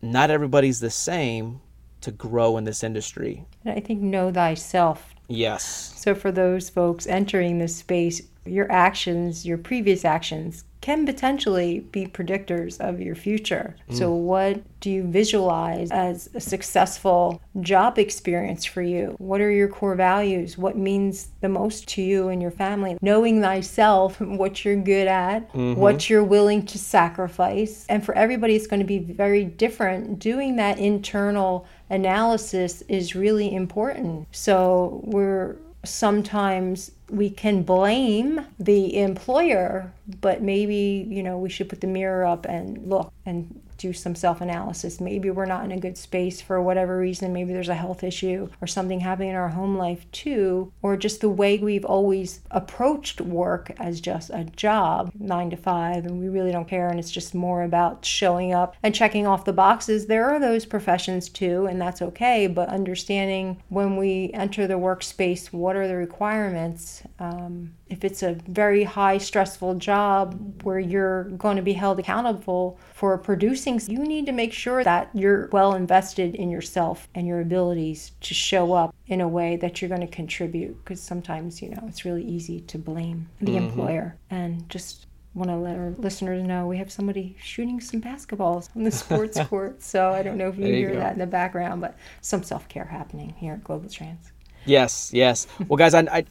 not 0.01 0.29
everybody's 0.29 0.79
the 0.79 0.89
same 0.89 1.61
to 2.01 2.11
grow 2.11 2.57
in 2.57 2.63
this 2.63 2.83
industry. 2.83 3.45
And 3.63 3.75
I 3.75 3.79
think 3.79 4.01
know 4.01 4.31
thyself. 4.31 5.14
Yes. 5.27 5.93
So 5.97 6.15
for 6.15 6.31
those 6.31 6.69
folks 6.69 7.07
entering 7.07 7.59
this 7.59 7.75
space, 7.75 8.21
your 8.45 8.71
actions, 8.71 9.45
your 9.45 9.57
previous 9.57 10.05
actions 10.05 10.63
can 10.85 11.03
potentially 11.03 11.79
be 11.79 12.05
predictors 12.05 12.79
of 12.79 13.01
your 13.01 13.15
future. 13.15 13.75
Mm. 13.89 13.97
So, 13.97 14.13
what 14.13 14.61
do 14.81 14.91
you 14.91 15.01
visualize 15.01 15.89
as 15.89 16.29
a 16.35 16.39
successful 16.39 17.41
job 17.61 17.97
experience 17.97 18.65
for 18.65 18.83
you? 18.83 19.15
What 19.17 19.41
are 19.41 19.49
your 19.49 19.67
core 19.67 19.95
values? 19.95 20.59
What 20.59 20.77
means 20.77 21.29
the 21.41 21.49
most 21.49 21.87
to 21.89 22.03
you 22.03 22.27
and 22.27 22.39
your 22.39 22.51
family? 22.51 22.99
Knowing 23.01 23.41
thyself, 23.41 24.21
what 24.21 24.63
you're 24.63 24.75
good 24.75 25.07
at, 25.07 25.51
mm-hmm. 25.53 25.73
what 25.73 26.07
you're 26.07 26.23
willing 26.23 26.63
to 26.67 26.77
sacrifice. 26.77 27.87
And 27.89 28.05
for 28.05 28.13
everybody, 28.13 28.55
it's 28.55 28.67
going 28.67 28.81
to 28.81 28.85
be 28.85 28.99
very 28.99 29.43
different. 29.43 30.19
Doing 30.19 30.55
that 30.57 30.77
internal 30.77 31.65
analysis 31.89 32.81
is 32.83 33.15
really 33.15 33.53
important. 33.53 34.27
So, 34.31 35.01
we're 35.03 35.55
sometimes 35.83 36.91
we 37.09 37.29
can 37.29 37.63
blame 37.63 38.45
the 38.59 38.97
employer, 38.97 39.93
but 40.21 40.41
maybe, 40.41 41.05
you 41.07 41.21
know, 41.21 41.37
we 41.37 41.49
should 41.49 41.69
put 41.69 41.81
the 41.81 41.87
mirror 41.87 42.25
up 42.25 42.45
and 42.45 42.89
look 42.89 43.13
and 43.25 43.61
do 43.77 43.93
some 43.93 44.15
self 44.15 44.41
analysis. 44.41 44.99
Maybe 44.99 45.29
we're 45.29 45.45
not 45.45 45.65
in 45.65 45.71
a 45.71 45.79
good 45.79 45.97
space 45.97 46.41
for 46.41 46.61
whatever 46.61 46.97
reason. 46.97 47.33
Maybe 47.33 47.53
there's 47.53 47.69
a 47.69 47.75
health 47.75 48.03
issue 48.03 48.49
or 48.61 48.67
something 48.67 48.99
happening 48.99 49.29
in 49.29 49.35
our 49.35 49.49
home 49.49 49.77
life 49.77 50.09
too, 50.11 50.71
or 50.81 50.97
just 50.97 51.21
the 51.21 51.29
way 51.29 51.57
we've 51.57 51.85
always 51.85 52.41
approached 52.51 53.21
work 53.21 53.71
as 53.79 54.01
just 54.01 54.29
a 54.29 54.45
job, 54.55 55.11
nine 55.19 55.49
to 55.49 55.57
five, 55.57 56.05
and 56.05 56.19
we 56.19 56.29
really 56.29 56.51
don't 56.51 56.67
care. 56.67 56.89
And 56.89 56.99
it's 56.99 57.11
just 57.11 57.35
more 57.35 57.63
about 57.63 58.05
showing 58.05 58.53
up 58.53 58.75
and 58.83 58.95
checking 58.95 59.27
off 59.27 59.45
the 59.45 59.53
boxes. 59.53 60.05
There 60.05 60.29
are 60.29 60.39
those 60.39 60.65
professions 60.65 61.29
too, 61.29 61.65
and 61.67 61.79
that's 61.81 62.01
okay, 62.01 62.47
but 62.47 62.69
understanding 62.69 63.61
when 63.69 63.97
we 63.97 64.31
enter 64.33 64.67
the 64.67 64.75
workspace, 64.75 65.47
what 65.47 65.75
are 65.75 65.87
the 65.87 65.95
requirements? 65.95 67.03
Um, 67.19 67.73
if 67.89 68.03
it's 68.03 68.23
a 68.23 68.33
very 68.47 68.83
high 68.83 69.17
stressful 69.17 69.75
job 69.75 70.63
where 70.63 70.79
you're 70.79 71.25
going 71.25 71.55
to 71.55 71.61
be 71.61 71.73
held 71.73 71.99
accountable 71.99 72.79
for 72.93 73.17
producing, 73.17 73.79
you 73.87 73.99
need 73.99 74.25
to 74.25 74.31
make 74.31 74.53
sure 74.53 74.83
that 74.83 75.09
you're 75.13 75.47
well 75.51 75.75
invested 75.75 76.35
in 76.35 76.49
yourself 76.49 77.07
and 77.13 77.27
your 77.27 77.41
abilities 77.41 78.11
to 78.21 78.33
show 78.33 78.73
up 78.73 78.95
in 79.07 79.21
a 79.21 79.27
way 79.27 79.55
that 79.57 79.81
you're 79.81 79.89
going 79.89 80.01
to 80.01 80.07
contribute. 80.07 80.75
Because 80.83 80.99
sometimes, 80.99 81.61
you 81.61 81.69
know, 81.69 81.83
it's 81.87 82.05
really 82.05 82.23
easy 82.23 82.61
to 82.61 82.77
blame 82.77 83.29
the 83.39 83.53
mm-hmm. 83.53 83.65
employer 83.65 84.17
and 84.31 84.67
just 84.69 85.05
want 85.35 85.49
to 85.49 85.55
let 85.55 85.75
our 85.75 85.93
listeners 85.97 86.41
know 86.41 86.65
we 86.65 86.77
have 86.77 86.91
somebody 86.91 87.35
shooting 87.39 87.81
some 87.81 88.01
basketballs 88.01 88.69
on 88.75 88.83
the 88.83 88.91
sports 88.91 89.39
court. 89.49 89.83
So 89.83 90.11
I 90.11 90.23
don't 90.23 90.37
know 90.37 90.47
if 90.47 90.57
you, 90.57 90.67
you 90.67 90.73
hear 90.73 90.93
go. 90.93 90.99
that 90.99 91.13
in 91.13 91.19
the 91.19 91.27
background, 91.27 91.81
but 91.81 91.97
some 92.21 92.41
self 92.41 92.67
care 92.67 92.85
happening 92.85 93.35
here 93.37 93.53
at 93.53 93.63
Global 93.63 93.89
Trans. 93.89 94.31
Yes, 94.65 95.11
yes. 95.13 95.45
Well, 95.67 95.77
guys, 95.77 95.93
I, 95.93 95.99
I 96.11 96.25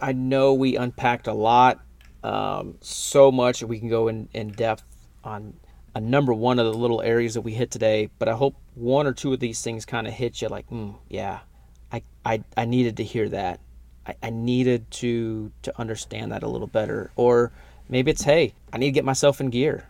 I 0.00 0.12
know 0.12 0.54
we 0.54 0.76
unpacked 0.76 1.26
a 1.26 1.32
lot, 1.32 1.80
um, 2.22 2.76
so 2.80 3.30
much. 3.32 3.62
We 3.62 3.78
can 3.78 3.88
go 3.88 4.08
in, 4.08 4.28
in 4.32 4.48
depth 4.48 4.84
on 5.24 5.54
a 5.94 6.00
number 6.00 6.32
one 6.32 6.58
of 6.58 6.66
the 6.66 6.78
little 6.78 7.02
areas 7.02 7.34
that 7.34 7.40
we 7.40 7.52
hit 7.52 7.70
today, 7.70 8.10
but 8.18 8.28
I 8.28 8.34
hope 8.34 8.54
one 8.74 9.06
or 9.06 9.12
two 9.12 9.32
of 9.32 9.40
these 9.40 9.62
things 9.62 9.84
kind 9.84 10.06
of 10.06 10.12
hit 10.12 10.40
you 10.40 10.48
like, 10.48 10.68
mm, 10.70 10.94
yeah, 11.08 11.40
I, 11.92 12.02
I, 12.24 12.44
I 12.56 12.64
needed 12.64 12.98
to 12.98 13.04
hear 13.04 13.28
that. 13.30 13.60
I, 14.06 14.14
I 14.22 14.30
needed 14.30 14.90
to 14.92 15.50
to 15.62 15.80
understand 15.80 16.32
that 16.32 16.42
a 16.42 16.48
little 16.48 16.66
better. 16.66 17.10
Or 17.16 17.52
maybe 17.88 18.10
it's, 18.10 18.22
hey, 18.22 18.54
I 18.72 18.78
need 18.78 18.86
to 18.86 18.92
get 18.92 19.04
myself 19.04 19.40
in 19.40 19.50
gear. 19.50 19.86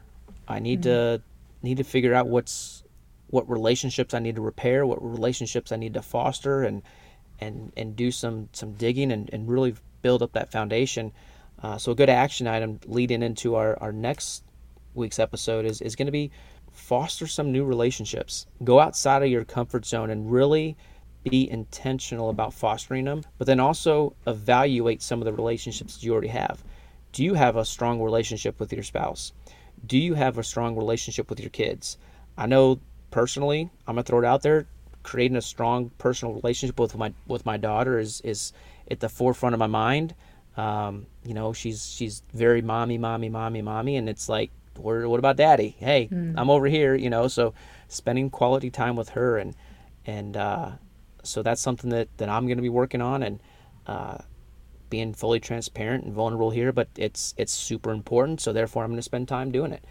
I 0.48 0.58
need 0.58 0.82
mm-hmm. 0.82 1.18
to 1.18 1.22
need 1.62 1.76
to 1.76 1.84
figure 1.84 2.14
out 2.14 2.26
what's 2.26 2.82
what 3.28 3.48
relationships 3.48 4.14
I 4.14 4.18
need 4.18 4.34
to 4.36 4.40
repair, 4.40 4.84
what 4.84 5.02
relationships 5.02 5.70
I 5.70 5.76
need 5.76 5.94
to 5.94 6.02
foster, 6.02 6.62
and 6.62 6.82
and 7.40 7.72
and 7.76 7.96
do 7.96 8.10
some 8.10 8.48
some 8.52 8.72
digging 8.74 9.12
and, 9.12 9.30
and 9.32 9.48
really 9.48 9.74
build 10.02 10.22
up 10.22 10.32
that 10.32 10.50
foundation. 10.52 11.12
Uh, 11.62 11.76
so 11.76 11.92
a 11.92 11.94
good 11.94 12.08
action 12.08 12.46
item 12.46 12.80
leading 12.86 13.22
into 13.22 13.54
our, 13.54 13.78
our 13.82 13.92
next 13.92 14.44
week's 14.94 15.18
episode 15.18 15.66
is, 15.66 15.82
is 15.82 15.94
going 15.94 16.06
to 16.06 16.12
be 16.12 16.30
foster 16.72 17.26
some 17.26 17.52
new 17.52 17.64
relationships. 17.64 18.46
Go 18.64 18.80
outside 18.80 19.22
of 19.22 19.28
your 19.28 19.44
comfort 19.44 19.84
zone 19.84 20.10
and 20.10 20.32
really 20.32 20.76
be 21.22 21.50
intentional 21.50 22.30
about 22.30 22.54
fostering 22.54 23.04
them, 23.04 23.22
but 23.36 23.46
then 23.46 23.60
also 23.60 24.14
evaluate 24.26 25.02
some 25.02 25.20
of 25.20 25.26
the 25.26 25.32
relationships 25.34 26.02
you 26.02 26.12
already 26.12 26.28
have. 26.28 26.64
Do 27.12 27.24
you 27.24 27.34
have 27.34 27.56
a 27.56 27.64
strong 27.64 28.00
relationship 28.00 28.58
with 28.58 28.72
your 28.72 28.82
spouse? 28.82 29.32
Do 29.86 29.98
you 29.98 30.14
have 30.14 30.38
a 30.38 30.42
strong 30.42 30.76
relationship 30.76 31.28
with 31.28 31.40
your 31.40 31.50
kids? 31.50 31.98
I 32.38 32.46
know 32.46 32.80
personally, 33.10 33.68
I'm 33.86 33.96
gonna 33.96 34.04
throw 34.04 34.20
it 34.20 34.24
out 34.24 34.42
there 34.42 34.66
creating 35.02 35.36
a 35.36 35.42
strong 35.42 35.90
personal 35.98 36.34
relationship 36.34 36.78
with 36.78 36.96
my 36.96 37.12
with 37.26 37.46
my 37.46 37.56
daughter 37.56 37.98
is 37.98 38.20
is 38.22 38.52
at 38.90 39.00
the 39.00 39.08
forefront 39.08 39.54
of 39.54 39.58
my 39.58 39.66
mind. 39.66 40.14
Um, 40.56 41.06
you 41.24 41.34
know, 41.34 41.52
she's 41.52 41.90
she's 41.90 42.22
very 42.32 42.62
mommy, 42.62 42.98
mommy, 42.98 43.28
mommy, 43.28 43.62
mommy, 43.62 43.96
and 43.96 44.08
it's 44.08 44.28
like, 44.28 44.50
what, 44.76 45.06
what 45.06 45.18
about 45.18 45.36
daddy? 45.36 45.76
Hey, 45.78 46.08
mm. 46.10 46.34
I'm 46.36 46.50
over 46.50 46.66
here. 46.66 46.94
You 46.94 47.10
know, 47.10 47.28
so 47.28 47.54
spending 47.88 48.30
quality 48.30 48.70
time 48.70 48.96
with 48.96 49.10
her 49.10 49.38
and 49.38 49.54
and 50.06 50.36
uh, 50.36 50.72
so 51.22 51.42
that's 51.42 51.60
something 51.60 51.90
that 51.90 52.08
that 52.18 52.28
I'm 52.28 52.46
going 52.46 52.58
to 52.58 52.62
be 52.62 52.68
working 52.68 53.00
on 53.00 53.22
and 53.22 53.40
uh, 53.86 54.18
being 54.88 55.14
fully 55.14 55.40
transparent 55.40 56.04
and 56.04 56.12
vulnerable 56.12 56.50
here. 56.50 56.72
But 56.72 56.88
it's 56.96 57.34
it's 57.36 57.52
super 57.52 57.90
important, 57.90 58.40
so 58.40 58.52
therefore 58.52 58.84
I'm 58.84 58.90
going 58.90 58.98
to 58.98 59.02
spend 59.02 59.28
time 59.28 59.50
doing 59.50 59.72
it. 59.72 59.84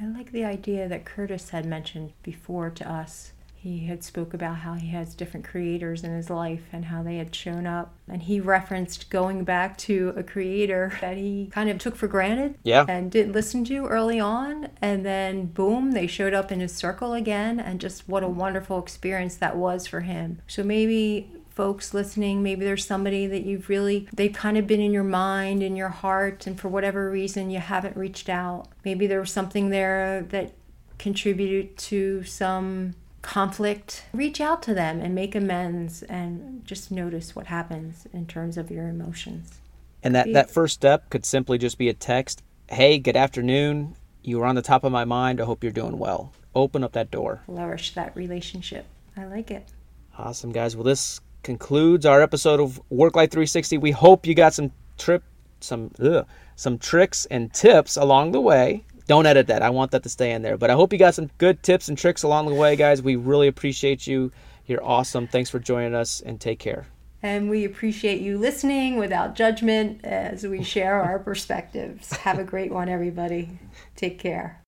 I 0.00 0.06
like 0.06 0.32
the 0.32 0.44
idea 0.44 0.88
that 0.88 1.04
Curtis 1.04 1.50
had 1.50 1.66
mentioned 1.66 2.12
before 2.22 2.70
to 2.70 2.90
us 2.90 3.32
he 3.64 3.86
had 3.86 4.04
spoke 4.04 4.34
about 4.34 4.58
how 4.58 4.74
he 4.74 4.88
has 4.88 5.14
different 5.14 5.46
creators 5.46 6.04
in 6.04 6.14
his 6.14 6.28
life 6.28 6.64
and 6.70 6.84
how 6.84 7.02
they 7.02 7.16
had 7.16 7.34
shown 7.34 7.66
up. 7.66 7.94
And 8.06 8.22
he 8.22 8.38
referenced 8.38 9.08
going 9.08 9.42
back 9.42 9.78
to 9.78 10.12
a 10.16 10.22
creator 10.22 10.92
that 11.00 11.16
he 11.16 11.48
kind 11.50 11.70
of 11.70 11.78
took 11.78 11.96
for 11.96 12.06
granted 12.06 12.58
yeah. 12.62 12.84
and 12.86 13.10
didn't 13.10 13.32
listen 13.32 13.64
to 13.64 13.86
early 13.86 14.20
on. 14.20 14.68
And 14.82 15.02
then 15.02 15.46
boom 15.46 15.92
they 15.92 16.06
showed 16.06 16.34
up 16.34 16.52
in 16.52 16.60
his 16.60 16.74
circle 16.74 17.14
again. 17.14 17.58
And 17.58 17.80
just 17.80 18.06
what 18.06 18.22
a 18.22 18.28
wonderful 18.28 18.78
experience 18.78 19.36
that 19.36 19.56
was 19.56 19.86
for 19.86 20.00
him. 20.00 20.42
So 20.46 20.62
maybe 20.62 21.30
folks 21.48 21.94
listening 21.94 22.42
maybe 22.42 22.64
there's 22.64 22.84
somebody 22.84 23.28
that 23.28 23.44
you've 23.44 23.68
really 23.68 24.08
they've 24.12 24.32
kind 24.32 24.58
of 24.58 24.66
been 24.66 24.80
in 24.80 24.92
your 24.92 25.04
mind 25.04 25.62
in 25.62 25.76
your 25.76 25.88
heart 25.88 26.48
and 26.48 26.60
for 26.60 26.68
whatever 26.68 27.08
reason 27.08 27.48
you 27.48 27.60
haven't 27.60 27.96
reached 27.96 28.28
out. 28.28 28.68
Maybe 28.84 29.06
there 29.06 29.20
was 29.20 29.30
something 29.30 29.70
there 29.70 30.26
that 30.30 30.52
contributed 30.98 31.78
to 31.78 32.24
some 32.24 32.96
conflict, 33.24 34.04
reach 34.12 34.40
out 34.40 34.62
to 34.62 34.74
them 34.74 35.00
and 35.00 35.14
make 35.14 35.34
amends 35.34 36.02
and 36.04 36.64
just 36.64 36.92
notice 36.92 37.34
what 37.34 37.46
happens 37.46 38.06
in 38.12 38.26
terms 38.26 38.56
of 38.56 38.70
your 38.70 38.86
emotions. 38.86 39.60
And 40.02 40.14
that, 40.14 40.32
that 40.34 40.50
first 40.50 40.74
step 40.74 41.10
could 41.10 41.24
simply 41.24 41.58
just 41.58 41.78
be 41.78 41.88
a 41.88 41.94
text 41.94 42.42
Hey, 42.70 42.98
good 42.98 43.14
afternoon. 43.14 43.94
You 44.22 44.38
were 44.38 44.46
on 44.46 44.54
the 44.54 44.62
top 44.62 44.84
of 44.84 44.92
my 44.92 45.04
mind. 45.04 45.38
I 45.38 45.44
hope 45.44 45.62
you're 45.62 45.70
doing 45.70 45.98
well. 45.98 46.32
Open 46.54 46.82
up 46.82 46.92
that 46.92 47.10
door. 47.10 47.42
Flourish 47.44 47.92
that 47.92 48.16
relationship. 48.16 48.86
I 49.16 49.26
like 49.26 49.50
it. 49.50 49.68
Awesome, 50.16 50.50
guys. 50.50 50.74
Well, 50.74 50.84
this 50.84 51.20
concludes 51.42 52.06
our 52.06 52.22
episode 52.22 52.60
of 52.60 52.80
Work 52.88 53.16
Life 53.16 53.30
360. 53.30 53.76
We 53.78 53.90
hope 53.90 54.26
you 54.26 54.34
got 54.34 54.54
some 54.54 54.72
trip, 54.96 55.22
some 55.60 55.90
ugh, 56.00 56.26
some 56.56 56.78
tricks 56.78 57.26
and 57.26 57.52
tips 57.52 57.98
along 57.98 58.32
the 58.32 58.40
way 58.40 58.84
don't 59.06 59.26
edit 59.26 59.46
that. 59.48 59.62
I 59.62 59.70
want 59.70 59.90
that 59.90 60.02
to 60.04 60.08
stay 60.08 60.32
in 60.32 60.42
there. 60.42 60.56
But 60.56 60.70
I 60.70 60.74
hope 60.74 60.92
you 60.92 60.98
got 60.98 61.14
some 61.14 61.30
good 61.38 61.62
tips 61.62 61.88
and 61.88 61.98
tricks 61.98 62.22
along 62.22 62.46
the 62.46 62.54
way, 62.54 62.76
guys. 62.76 63.02
We 63.02 63.16
really 63.16 63.48
appreciate 63.48 64.06
you. 64.06 64.32
You're 64.66 64.84
awesome. 64.84 65.26
Thanks 65.26 65.50
for 65.50 65.58
joining 65.58 65.94
us 65.94 66.20
and 66.20 66.40
take 66.40 66.58
care. 66.58 66.86
And 67.22 67.48
we 67.48 67.64
appreciate 67.64 68.20
you 68.20 68.36
listening 68.36 68.96
without 68.96 69.34
judgment 69.34 70.04
as 70.04 70.46
we 70.46 70.62
share 70.62 71.02
our 71.02 71.18
perspectives. 71.30 72.12
Have 72.12 72.38
a 72.38 72.44
great 72.44 72.72
one, 72.72 72.88
everybody. 72.88 73.58
Take 73.96 74.18
care. 74.18 74.60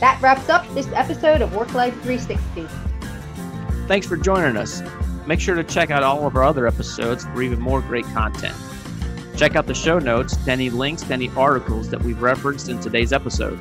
That 0.00 0.20
wraps 0.20 0.50
up 0.50 0.68
this 0.74 0.88
episode 0.88 1.40
of 1.40 1.54
Work 1.54 1.72
Life 1.72 1.94
360. 2.02 2.66
Thanks 3.86 4.06
for 4.06 4.16
joining 4.16 4.58
us. 4.58 4.82
Make 5.26 5.40
sure 5.40 5.54
to 5.54 5.64
check 5.64 5.90
out 5.90 6.02
all 6.02 6.26
of 6.26 6.36
our 6.36 6.44
other 6.44 6.66
episodes 6.66 7.24
for 7.24 7.40
even 7.40 7.58
more 7.58 7.80
great 7.80 8.04
content. 8.06 8.54
Check 9.36 9.54
out 9.54 9.66
the 9.66 9.74
show 9.74 9.98
notes 9.98 10.34
to 10.36 10.50
any 10.50 10.70
links 10.70 11.02
to 11.02 11.12
any 11.12 11.28
articles 11.36 11.90
that 11.90 12.02
we've 12.02 12.22
referenced 12.22 12.70
in 12.70 12.80
today's 12.80 13.12
episode. 13.12 13.60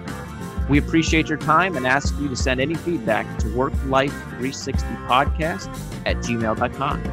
We 0.70 0.78
appreciate 0.80 1.28
your 1.28 1.38
time 1.38 1.76
and 1.76 1.86
ask 1.86 2.18
you 2.20 2.30
to 2.30 2.36
send 2.36 2.62
any 2.62 2.76
feedback 2.76 3.26
to 3.40 3.48
worklife360podcast 3.48 5.68
at 6.06 6.16
gmail.com. 6.18 7.04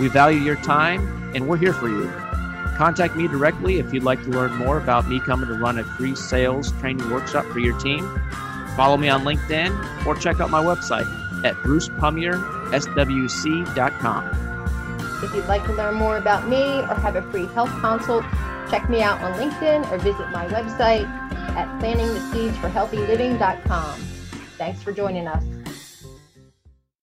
We 0.00 0.08
value 0.08 0.40
your 0.40 0.56
time 0.56 1.32
and 1.34 1.48
we're 1.48 1.58
here 1.58 1.74
for 1.74 1.88
you. 1.88 2.10
Contact 2.76 3.16
me 3.16 3.28
directly 3.28 3.78
if 3.78 3.92
you'd 3.92 4.02
like 4.02 4.22
to 4.24 4.30
learn 4.30 4.54
more 4.54 4.78
about 4.78 5.06
me 5.06 5.20
coming 5.20 5.46
to 5.48 5.54
run 5.54 5.78
a 5.78 5.84
free 5.84 6.16
sales 6.16 6.72
training 6.80 7.10
workshop 7.10 7.44
for 7.46 7.58
your 7.58 7.78
team. 7.78 8.18
Follow 8.76 8.96
me 8.96 9.10
on 9.10 9.24
LinkedIn 9.24 10.06
or 10.06 10.16
check 10.16 10.40
out 10.40 10.48
my 10.48 10.62
website 10.62 11.04
at 11.44 11.54
brucepumierswc.com. 11.56 14.49
If 15.22 15.34
you'd 15.34 15.46
like 15.46 15.64
to 15.66 15.72
learn 15.72 15.94
more 15.94 16.16
about 16.16 16.48
me 16.48 16.80
or 16.80 16.94
have 16.94 17.16
a 17.16 17.22
free 17.30 17.46
health 17.46 17.70
consult, 17.80 18.24
check 18.70 18.88
me 18.88 19.02
out 19.02 19.20
on 19.20 19.32
LinkedIn 19.34 19.90
or 19.90 19.98
visit 19.98 20.30
my 20.30 20.46
website 20.48 21.04
at 21.56 21.68
planningtheseedsforhealthyliving.com. 21.80 24.00
Thanks 24.56 24.82
for 24.82 24.92
joining 24.92 25.26
us. 25.26 25.59